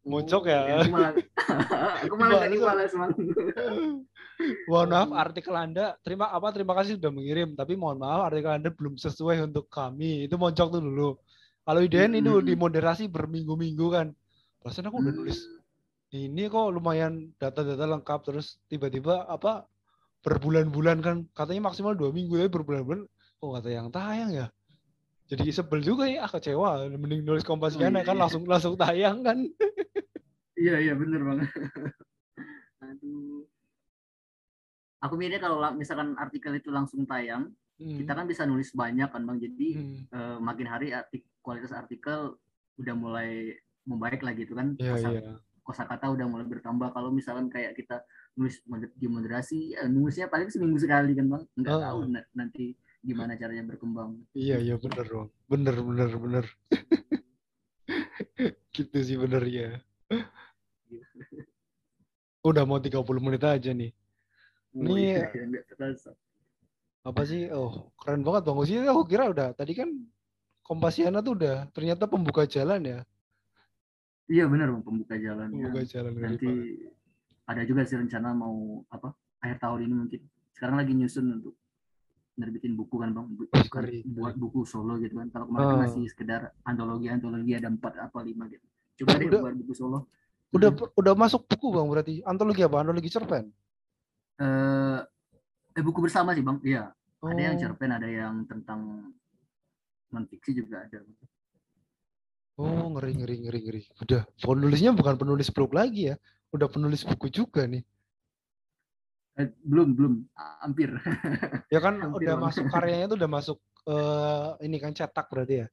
[0.09, 0.61] Muncok ya.
[0.81, 1.13] Aku malah,
[2.09, 2.93] aku malah tadi malas
[4.71, 8.73] Mohon maaf artikel Anda terima apa terima kasih sudah mengirim tapi mohon maaf artikel Anda
[8.73, 10.25] belum sesuai untuk kami.
[10.25, 11.11] Itu moncok tuh dulu.
[11.69, 12.21] Kalau IDN hmm.
[12.25, 14.09] itu dimoderasi berminggu-minggu kan.
[14.65, 15.59] Perasaan aku udah nulis
[16.13, 19.69] ini kok lumayan data-data lengkap terus tiba-tiba apa
[20.25, 23.05] berbulan-bulan kan katanya maksimal dua minggu ya berbulan-bulan
[23.39, 24.47] kok kata yang tayang ya
[25.29, 29.21] jadi sebel juga ya ah, kecewa mending nulis kompasiana oh, iya, kan langsung langsung tayang
[29.21, 29.37] kan
[30.59, 31.51] Iya iya bener banget.
[32.91, 33.47] Aduh.
[34.99, 38.03] Aku mikirnya kalau misalkan artikel itu langsung tayang, hmm.
[38.03, 39.39] kita kan bisa nulis banyak kan bang.
[39.39, 39.99] Jadi hmm.
[40.11, 42.35] uh, makin hari artik kualitas artikel
[42.83, 43.55] udah mulai
[43.87, 44.75] membaik lagi itu kan.
[44.83, 45.39] Yeah, kosa, yeah.
[45.63, 46.91] kosakata udah mulai bertambah.
[46.91, 48.03] Kalau misalkan kayak kita
[48.35, 48.59] nulis
[48.99, 51.43] di moderasi, ya, nulisnya paling seminggu sekali kan bang.
[51.55, 51.83] Nggak oh.
[51.87, 51.99] tahu
[52.35, 54.19] nanti gimana caranya berkembang.
[54.35, 55.31] Iya iya bener bang.
[55.47, 56.45] Bener bener bener.
[58.75, 59.79] gitu sih bener ya.
[62.45, 63.91] Udah mau 30 menit aja nih.
[64.77, 65.27] Oh, ini iya,
[67.03, 67.49] apa sih?
[67.51, 68.79] Oh, keren banget Bang Uzi.
[68.85, 69.57] Aku kira udah.
[69.57, 69.89] Tadi kan
[70.69, 73.01] Kompasiana tuh udah ternyata pembuka jalan ya.
[74.29, 75.49] Iya benar Bang, pembuka jalan.
[75.49, 75.89] Pembuka ya.
[75.97, 76.13] jalan.
[76.21, 76.49] Nanti
[77.49, 79.17] ada juga sih rencana mau apa?
[79.41, 80.21] Akhir tahun ini mungkin.
[80.53, 81.57] Sekarang lagi nyusun untuk
[82.39, 83.51] nerbitin buku kan bang buat
[84.15, 85.79] buat buku solo gitu kan kalau kemarin oh.
[85.83, 88.63] masih sekedar antologi antologi ada empat apa lima gitu
[89.03, 90.07] coba deh buat buku solo
[90.49, 90.97] Udah hmm.
[90.97, 92.81] udah masuk buku bang berarti antologi apa?
[92.81, 93.53] Antologi cerpen?
[94.41, 94.99] Eh,
[95.77, 96.59] eh buku bersama sih bang.
[96.65, 96.85] Iya.
[97.21, 97.29] Oh.
[97.29, 97.61] Ada yang oh.
[97.61, 99.13] cerpen, ada yang tentang
[100.09, 101.05] non fiksi juga ada.
[102.57, 103.83] Oh ngeri ngeri ngeri ngeri.
[104.01, 106.17] Udah penulisnya bukan penulis blog lagi ya.
[106.49, 107.85] Udah penulis buku juga nih.
[109.39, 110.15] Eh, belum belum
[110.65, 110.97] hampir.
[111.75, 112.45] ya kan hampir udah bang.
[112.49, 115.67] masuk karyanya tuh udah masuk uh, ini kan cetak berarti ya.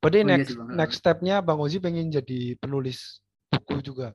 [0.00, 3.20] Berarti oh, iya next iya sih, next stepnya Bang Ozi pengen jadi penulis
[3.70, 4.10] buku juga.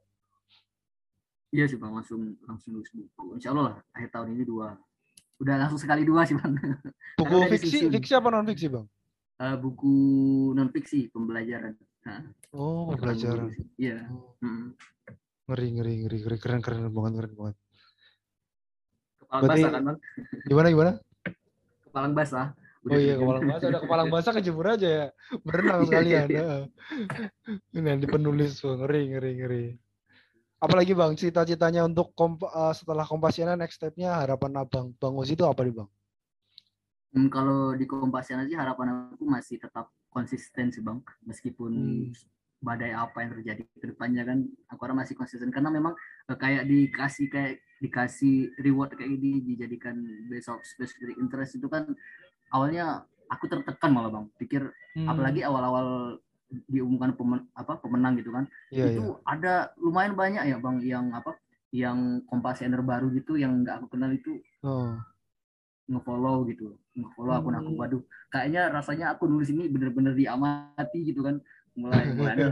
[1.56, 3.40] Iya sih bang, langsung langsung nulis buku.
[3.40, 4.76] Insya Allah lah akhir tahun ini dua.
[5.40, 6.52] Udah langsung sekali dua sih bang.
[7.16, 8.84] Buku fiksi, fiksi apa non fiksi bang?
[9.40, 9.96] Uh, buku
[10.52, 11.80] non fiksi pembelajaran.
[12.04, 13.56] Nah, oh pembelajaran.
[13.80, 14.04] Iya.
[14.12, 14.36] Oh.
[15.48, 17.56] Ngeri ngeri ngeri ngeri keren keren banget keren banget.
[19.16, 19.98] Kepala Berarti, basah kan bang?
[20.44, 20.92] Gimana gimana?
[21.88, 22.48] Kepala basah.
[22.86, 25.08] Udah oh iya kepala basah, udah kepala basah kejemur aja ya.
[25.42, 26.28] Berenang sekalian.
[26.30, 26.50] Iya.
[27.74, 29.66] Ini nanti penulis bang, ngeri ngeri ngeri.
[30.62, 35.50] Apalagi bang, cita-citanya untuk komp uh, setelah kompasiana next stepnya harapan abang, bang Ozi itu
[35.50, 35.90] apa nih bang?
[37.18, 42.14] Hmm, kalau di kompasiana sih harapan aku masih tetap konsisten sih bang, meskipun hmm
[42.66, 44.38] badai apa yang terjadi ke depannya kan
[44.74, 45.94] aku orang masih konsisten karena memang
[46.26, 51.94] uh, kayak dikasih kayak dikasih reward kayak gini dijadikan base of specific interest itu kan
[52.54, 54.62] awalnya aku tertekan malah bang pikir
[54.98, 55.08] hmm.
[55.10, 56.18] apalagi awal-awal
[56.70, 59.18] diumumkan pemen, apa pemenang gitu kan yeah, itu yeah.
[59.26, 61.36] ada lumayan banyak ya bang yang apa
[61.74, 64.96] yang kompasioner baru gitu yang nggak aku kenal itu oh.
[65.90, 67.82] ngefollow gitu ngefollow akun aku hmm.
[67.82, 71.42] waduh kayaknya rasanya aku nulis ini bener-bener diamati gitu kan
[71.76, 72.48] mulai mulai ada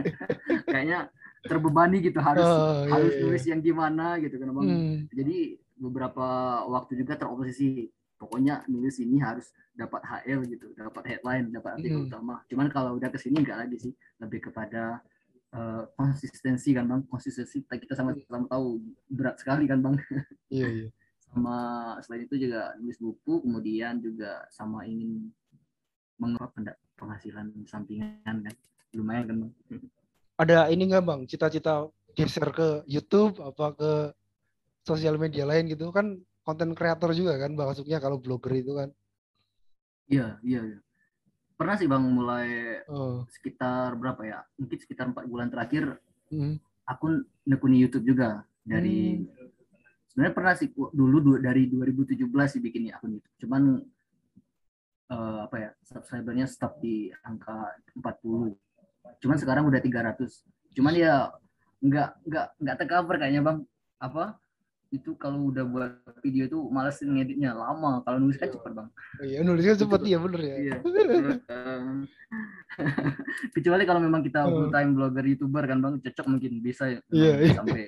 [0.72, 1.12] kayaknya
[1.44, 3.22] terbebani gitu harus oh, iya, harus iya.
[3.22, 4.96] nulis yang gimana gitu kan bang hmm.
[5.12, 5.38] jadi
[5.76, 6.26] beberapa
[6.72, 12.08] waktu juga teroposisi pokoknya nulis ini harus dapat HL gitu dapat headline dapat artikel hmm.
[12.08, 12.34] utama.
[12.48, 15.04] Cuman kalau udah ke sini enggak lagi sih lebih kepada
[15.52, 17.04] uh, konsistensi kan bang.
[17.06, 18.80] Konsistensi kita sama-sama tahu
[19.12, 19.96] berat sekali kan bang.
[20.46, 20.88] Iya, iya.
[21.26, 21.56] sama
[22.06, 25.28] selain itu juga nulis buku kemudian juga sama ingin
[26.16, 28.54] mengenai penghasilan sampingan kan.
[28.96, 29.52] Lumayan kan bang.
[30.36, 31.20] Ada ini nggak bang?
[31.28, 33.92] Cita-cita geser ke YouTube apa ke
[34.88, 35.92] sosial media lain gitu?
[35.92, 38.88] Kan konten kreator juga kan maksudnya kalau blogger itu kan
[40.06, 40.78] iya iya, iya.
[41.58, 43.26] pernah sih bang mulai oh.
[43.26, 45.98] sekitar berapa ya mungkin sekitar empat bulan terakhir
[46.30, 46.62] hmm.
[46.86, 49.26] aku nekuni YouTube juga dari hmm.
[50.14, 53.62] sebenarnya pernah sih dulu dari 2017 sih bikin akun YouTube cuman
[55.10, 58.54] uh, apa ya subscribernya stop di angka 40
[59.18, 61.34] cuman sekarang udah 300 cuman ya
[61.82, 63.58] nggak nggak nggak tercover kayaknya bang
[63.98, 64.38] apa
[64.94, 68.88] itu kalau udah buat video itu males ngeditnya lama kalau nulis kan cepet bang
[69.26, 70.74] iya nulisnya cepet iya bener ya iya.
[73.54, 77.32] kecuali kalau memang kita full time blogger youtuber kan bang cocok mungkin bisa ya iya,
[77.42, 77.54] iya.
[77.58, 77.82] sampai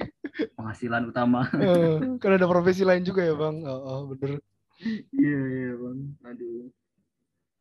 [0.59, 1.47] penghasilan utama
[2.23, 4.43] kan ada profesi lain juga ya bang oh, oh bener
[5.15, 6.67] iya iya bang aduh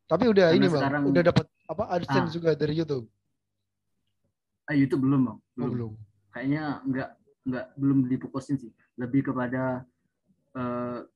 [0.08, 3.04] tapi udah Karena ini bang, sekarang, udah dapat apa AdSense ah, juga dari YouTube?
[4.64, 5.38] Ah YouTube belum bang.
[5.52, 5.60] Belum.
[5.60, 5.92] Oh, belum.
[6.32, 7.08] Kayaknya nggak
[7.44, 8.72] nggak belum difokusin sih.
[8.98, 9.86] Lebih kepada
[10.58, 11.06] uh,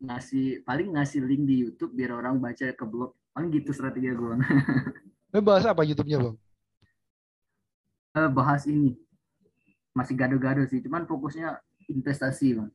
[0.00, 3.16] ngasih paling ngasih link di YouTube biar orang baca ke blog.
[3.32, 4.36] Paling gitu strategi gue.
[5.30, 6.36] Ini bahas apa YouTube-nya bang?
[8.10, 8.98] Uh, bahas ini
[9.96, 10.82] masih gado-gado sih.
[10.84, 11.56] Cuman fokusnya
[11.88, 12.70] investasi bang.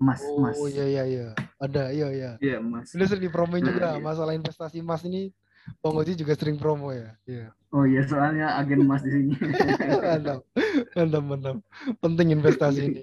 [0.00, 0.56] Emas, oh, emas.
[0.56, 1.26] Oh iya iya iya.
[1.60, 2.30] Ada iya iya.
[2.40, 2.92] Iya, emas.
[2.96, 4.02] Ini sering dipromoin juga iya.
[4.02, 5.28] masalah investasi emas ini
[5.84, 7.14] Bang Oji juga sering promo ya.
[7.28, 7.52] Iya.
[7.70, 9.34] Oh iya, soalnya agen emas di sini.
[10.02, 10.42] mantap.
[10.98, 11.56] Mantap, mantap.
[12.02, 13.02] Penting investasi ini.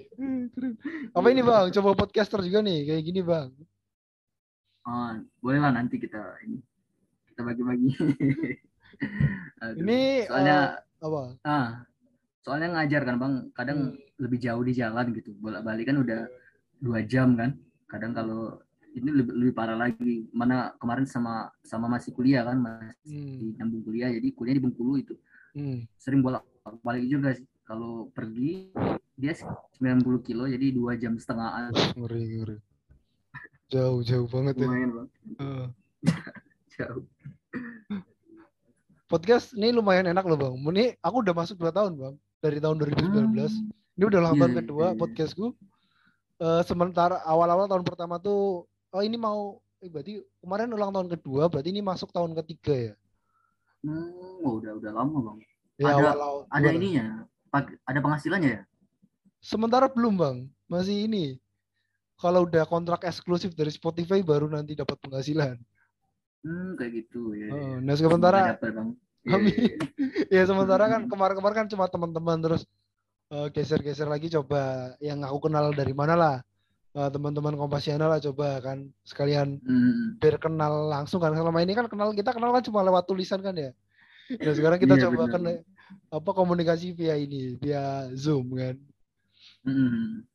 [1.16, 1.72] Apa ini Bang?
[1.72, 3.48] Coba podcaster juga nih, kayak gini Bang.
[4.84, 6.60] Oh, boleh lah nanti kita ini
[7.32, 7.90] kita bagi-bagi.
[9.80, 11.22] ini soalnya uh, apa?
[11.48, 11.68] Ah,
[12.44, 14.20] soalnya ngajar kan Bang, kadang hmm.
[14.20, 15.32] lebih jauh di jalan gitu.
[15.40, 16.28] Bolak-balik kan udah
[16.76, 17.56] dua jam kan
[17.88, 18.60] kadang kalau
[18.94, 20.28] ini lebih, lebih parah lagi.
[20.32, 23.60] Mana kemarin sama sama masih kuliah kan masih hmm.
[23.60, 25.14] nyambung kuliah jadi kuliah di Bengkulu itu.
[25.56, 25.88] Hmm.
[25.96, 26.44] sering bolak
[26.84, 27.46] balik juga sih.
[27.64, 28.72] Kalau pergi
[29.18, 32.58] dia 90 kilo jadi dua jam setengah ngeri ngeri.
[33.68, 34.68] Jauh jauh banget ya.
[34.70, 35.08] Lumayan bang
[35.42, 35.66] uh.
[36.78, 37.04] jauh.
[39.08, 40.54] Podcast ini lumayan enak loh bang.
[40.56, 42.14] Ini aku udah masuk dua tahun bang.
[42.38, 43.98] Dari tahun 2019 hmm.
[43.98, 45.00] ini udah lama yeah, kedua yeah, yeah.
[45.00, 45.46] podcastku.
[46.38, 51.48] Uh, sementara awal-awal tahun pertama tuh oh ini mau eh, berarti kemarin ulang tahun kedua
[51.52, 52.94] berarti ini masuk tahun ketiga ya?
[53.86, 55.38] Hmm, oh, udah udah lama bang.
[55.78, 56.78] Ya, ada awal -awal, ada gimana?
[56.82, 57.06] ininya
[57.86, 58.62] ada penghasilannya ya?
[59.38, 60.36] Sementara belum bang.
[60.66, 61.38] Masih ini.
[62.18, 65.54] Kalau udah kontrak eksklusif dari Spotify baru nanti dapat penghasilan.
[66.42, 68.54] Hmm kayak gitu ya, oh, nah sementara
[69.26, 69.74] kami ya,
[70.38, 72.62] ya sementara kan kemarin-kemarin kan cuma teman-teman terus
[73.52, 76.36] geser geser-geser lagi coba yang aku kenal dari mana lah.
[76.38, 76.47] uh,
[77.06, 80.18] teman-teman kompasiana lah coba kan sekalian hmm.
[80.18, 83.54] biar kenal langsung kan selama ini kan kenal kita kenal kan cuma lewat tulisan kan
[83.54, 83.70] ya
[84.42, 85.42] dan sekarang kita yeah, coba kan
[86.10, 88.76] apa komunikasi via ini via zoom kan
[89.62, 90.26] hmm.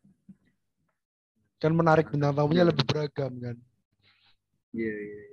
[1.59, 2.69] kan menarik bintang tamunya yeah.
[2.71, 3.55] lebih beragam kan
[4.71, 5.25] iya yeah, iya yeah,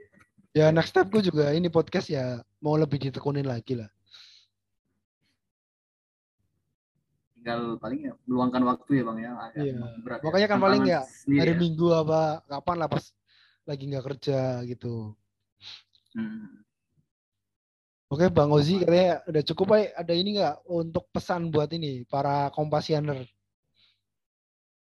[0.58, 0.68] yeah.
[0.68, 3.88] ya next stepku juga ini podcast ya mau lebih ditekunin lagi lah
[7.40, 9.30] tinggal paling ya meluangkan waktu ya bang ya.
[9.56, 9.74] Iya.
[10.04, 10.24] Berat, ya.
[10.28, 11.56] Makanya kan paling ya hari ya.
[11.56, 13.04] Minggu apa kapan lah pas
[13.64, 15.16] lagi nggak kerja gitu.
[16.12, 16.60] Hmm.
[18.12, 19.88] Oke Bang Ozi katanya udah cukup baik.
[19.96, 23.24] Ada ini nggak untuk pesan buat ini para kompasianer?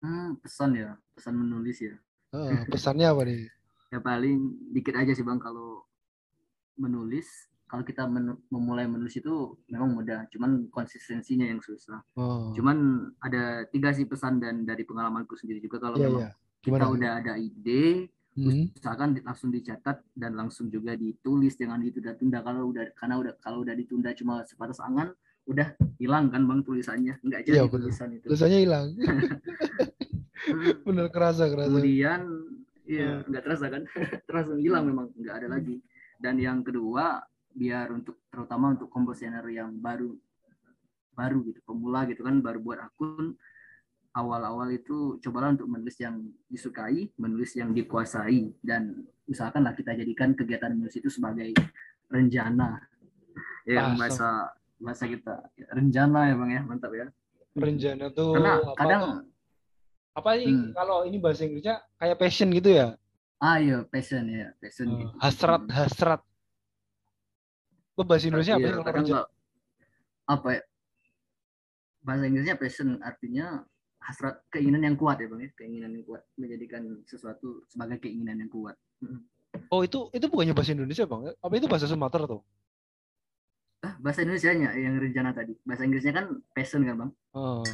[0.05, 1.97] Hmm, pesan ya, pesan menulis ya.
[2.29, 3.41] Uh, pesannya apa nih?
[3.93, 4.37] ya paling
[4.69, 5.81] dikit aja sih bang kalau
[6.77, 7.25] menulis
[7.75, 11.99] kalau kita men memulai menulis itu memang mudah, cuman konsistensinya yang susah.
[12.15, 12.55] Oh.
[12.55, 15.83] Cuman ada tiga sih pesan dan dari pengalamanku sendiri juga.
[15.83, 16.33] Kalau yeah, memang yeah.
[16.63, 18.07] kita udah ada ide,
[18.39, 18.79] hmm.
[18.79, 23.75] usahakan langsung dicatat dan langsung juga ditulis jangan ditunda-tunda kalau udah karena udah kalau udah
[23.75, 25.11] ditunda cuma sebatas angan
[25.51, 27.19] udah hilang kan bang tulisannya.
[27.19, 28.25] Nggak jadi yeah, tulisan itu.
[28.31, 28.87] Tulisannya hilang.
[30.87, 31.69] Bener kerasa kerasa.
[31.75, 32.21] Kemudian
[32.87, 33.27] iya hmm.
[33.29, 33.83] nggak terasa kan?
[34.29, 35.81] Terasa hilang memang nggak ada lagi.
[36.15, 37.19] Dan yang kedua
[37.55, 40.11] biar untuk terutama untuk komposer yang baru
[41.15, 43.39] baru gitu pemula gitu kan baru buat akun.
[44.15, 50.71] Awal-awal itu cobalah untuk menulis yang disukai menulis yang dikuasai dan usahakanlah kita jadikan kegiatan
[50.71, 51.51] menulis itu sebagai
[52.07, 52.79] rencana.
[53.67, 55.51] Ya bahasa bahasa kita.
[55.71, 56.61] Rencana ya bang ya.
[56.63, 57.07] Mantap ya.
[57.55, 58.71] Rencana tuh karena apa?
[58.79, 59.03] kadang
[60.15, 60.71] apa sih hmm.
[60.71, 61.75] kalau ini bahasa Inggrisnya?
[61.99, 62.87] Kayak passion gitu ya?
[63.43, 65.11] Ah iya passion ya passion uh, gitu.
[65.19, 66.21] hasrat hasrat
[67.95, 68.67] Lo bahasa Indonesia apa?
[69.03, 69.23] Ya,
[70.27, 70.61] apa ya?
[72.05, 73.65] Bahasa Inggrisnya passion artinya
[74.03, 78.51] hasrat keinginan yang kuat ya bang ya keinginan yang kuat menjadikan sesuatu sebagai keinginan yang
[78.53, 78.77] kuat.
[79.73, 81.33] Oh itu itu bukannya bahasa Indonesia bang?
[81.41, 82.45] Apa itu bahasa Sumatera tuh?
[83.81, 85.57] Ah, bahasa Indonesia nya yang rencana tadi.
[85.65, 87.11] Bahasa Inggrisnya kan passion kan bang?
[87.33, 87.65] Oh.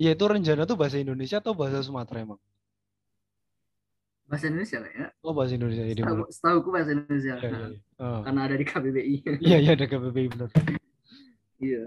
[0.00, 2.40] Iya itu rencana tuh bahasa Indonesia atau bahasa Sumatera emang?
[4.30, 5.06] Bahasa Indonesia lah ya.
[5.26, 6.00] Oh bahasa Indonesia jadi.
[6.06, 7.34] Setahu, setahu aku bahasa Indonesia.
[7.42, 7.68] Ya, ya, ya.
[7.98, 8.20] Oh.
[8.22, 9.14] Karena ada di KBBI.
[9.50, 10.48] Iya iya ada KBBI benar.
[11.66, 11.82] iya.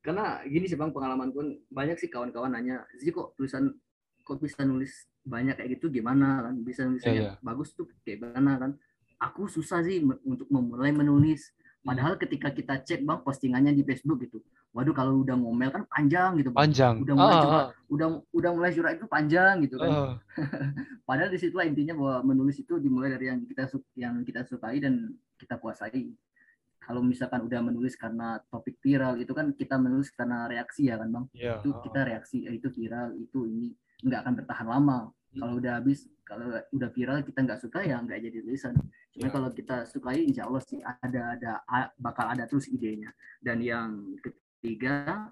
[0.00, 3.74] Karena gini sih bang pengalaman pun banyak sih kawan-kawan nanya, sih kok tulisan
[4.22, 6.54] kok bisa nulis banyak kayak gitu gimana kan?
[6.62, 7.32] Bisa nulis ya, ya.
[7.42, 8.70] bagus tuh kayak mana kan?
[9.18, 11.50] Aku susah sih untuk memulai menulis.
[11.80, 14.44] Padahal ketika kita cek bang postingannya di Facebook gitu,
[14.76, 16.68] waduh kalau udah ngomel kan panjang gitu bang.
[16.68, 16.94] Panjang.
[17.00, 17.68] Udah mulai ah, curhat, ah.
[17.88, 19.88] udah udah mulai curhat itu panjang gitu kan.
[19.88, 20.14] Ah.
[21.08, 23.64] Padahal di situlah intinya bahwa menulis itu dimulai dari yang kita
[23.96, 25.08] yang kita sukai dan
[25.40, 26.12] kita kuasai.
[26.84, 31.08] Kalau misalkan udah menulis karena topik viral itu kan kita menulis karena reaksi ya kan
[31.08, 31.24] bang.
[31.32, 31.64] Yeah.
[31.64, 33.72] Itu kita reaksi itu viral itu ini
[34.04, 34.98] nggak akan bertahan lama.
[35.32, 35.38] Hmm.
[35.40, 38.78] Kalau udah habis kalau udah viral kita nggak suka ya nggak jadi tulisan
[39.10, 39.30] Cuma ya.
[39.34, 41.52] kalau kita sukai insya Allah sih ada ada
[41.98, 43.10] bakal ada terus idenya.
[43.42, 45.28] Dan yang ketiga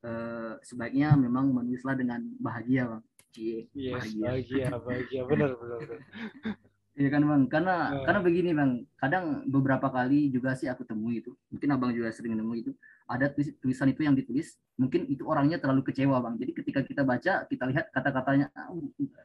[0.00, 3.02] eh, sebaiknya memang menulislah dengan bahagia bang.
[3.28, 4.24] Cie, yes, bahagia.
[4.24, 6.00] bahagia, bahagia, benar, benar, benar.
[6.98, 8.02] Iya kan bang, karena uh.
[8.02, 12.34] karena begini bang, kadang beberapa kali juga sih aku temui itu, mungkin abang juga sering
[12.34, 12.74] nemu itu,
[13.08, 16.36] ada tulisan itu yang ditulis, mungkin itu orangnya terlalu kecewa bang.
[16.36, 18.68] Jadi ketika kita baca, kita lihat kata-katanya ah,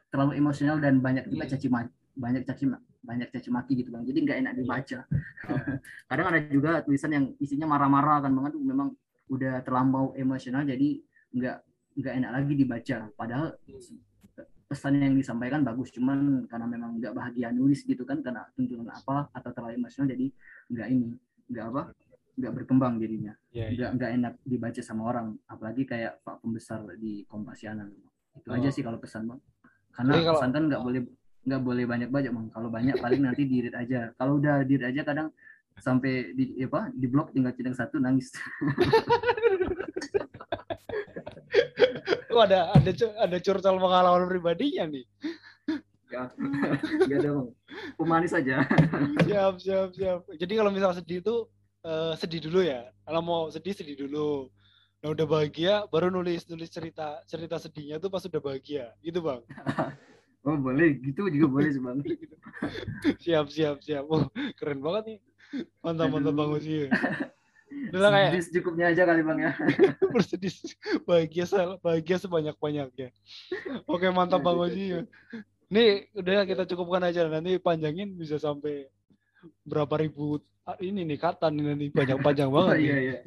[0.08, 1.52] terlalu emosional dan banyak juga iya.
[1.52, 1.68] caci
[2.14, 2.64] banyak caci
[3.04, 4.98] banyak caci maki gitu bang jadi nggak enak dibaca
[5.50, 5.60] oh.
[6.08, 8.88] kadang ada juga tulisan yang isinya marah-marah kan bang aduh memang
[9.28, 11.04] udah terlampau emosional jadi
[11.36, 11.56] nggak
[12.00, 13.46] nggak enak lagi dibaca padahal
[14.64, 19.28] pesan yang disampaikan bagus cuman karena memang nggak bahagia nulis gitu kan karena tuntunan apa
[19.30, 20.26] atau terlalu emosional jadi
[20.72, 21.08] nggak ini
[21.52, 21.82] nggak apa
[22.34, 23.32] nggak berkembang jadinya.
[23.54, 23.74] Yeah, iya.
[23.74, 23.94] nggak yeah.
[23.94, 27.86] nggak enak dibaca sama orang apalagi kayak pak pembesar di Kompasiana
[28.34, 28.56] itu oh.
[28.58, 29.40] aja sih kalau pesan bang.
[29.94, 31.00] Karena kalau, pesan kan nggak boleh
[31.44, 32.46] nggak boleh banyak banyak bang.
[32.50, 34.10] Kalau banyak paling nanti dirit aja.
[34.18, 35.30] Kalau udah dirit aja kadang
[35.78, 38.34] sampai di apa di blok tinggal centang satu nangis.
[42.34, 45.06] Oh, ada ada ada curcol pengalaman pribadinya nih?
[46.10, 46.34] Ya
[47.06, 47.48] ya ada bang.
[47.94, 48.66] Pemanis aja.
[49.22, 50.20] Siap siap siap.
[50.34, 51.46] Jadi kalau misal sedih itu
[51.84, 54.48] uh, sedih dulu ya kalau mau sedih sedih dulu
[55.04, 59.40] nah udah bahagia baru nulis nulis cerita cerita sedihnya tuh pas udah bahagia gitu bang
[60.44, 61.98] Oh boleh, gitu juga boleh sih bang.
[63.24, 64.04] siap siap siap.
[64.12, 64.28] Oh
[64.60, 65.18] keren banget nih.
[65.80, 66.74] Mantap mantap bang Uzi.
[67.88, 69.52] Udah kayak cukupnya aja kali bang ya.
[70.12, 70.52] Bersedih
[71.08, 71.48] bahagia
[71.80, 73.08] bahagia sebanyak banyaknya.
[73.88, 74.84] Oke mantap bang Uzi.
[75.72, 78.92] Nih udah kita cukupkan aja nanti panjangin bisa sampai
[79.64, 80.40] berapa ribu
[80.80, 82.72] ini nih kata nih panjang-panjang banget.
[82.72, 83.18] Oh, iya iya.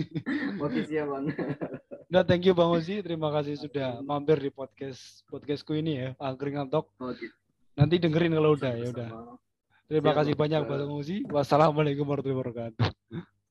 [0.57, 1.25] Oke siap bang.
[2.09, 6.55] Udah thank you Bang Ozi, terima kasih sudah mampir di podcast podcastku ini ya, Angkring
[6.55, 6.87] Antok.
[7.03, 7.35] Oke.
[7.75, 9.09] Nanti dengerin kalau udah ya udah.
[9.91, 11.27] Terima kasih banyak Bang Ozi.
[11.27, 12.87] Wassalamualaikum warahmatullahi wabarakatuh.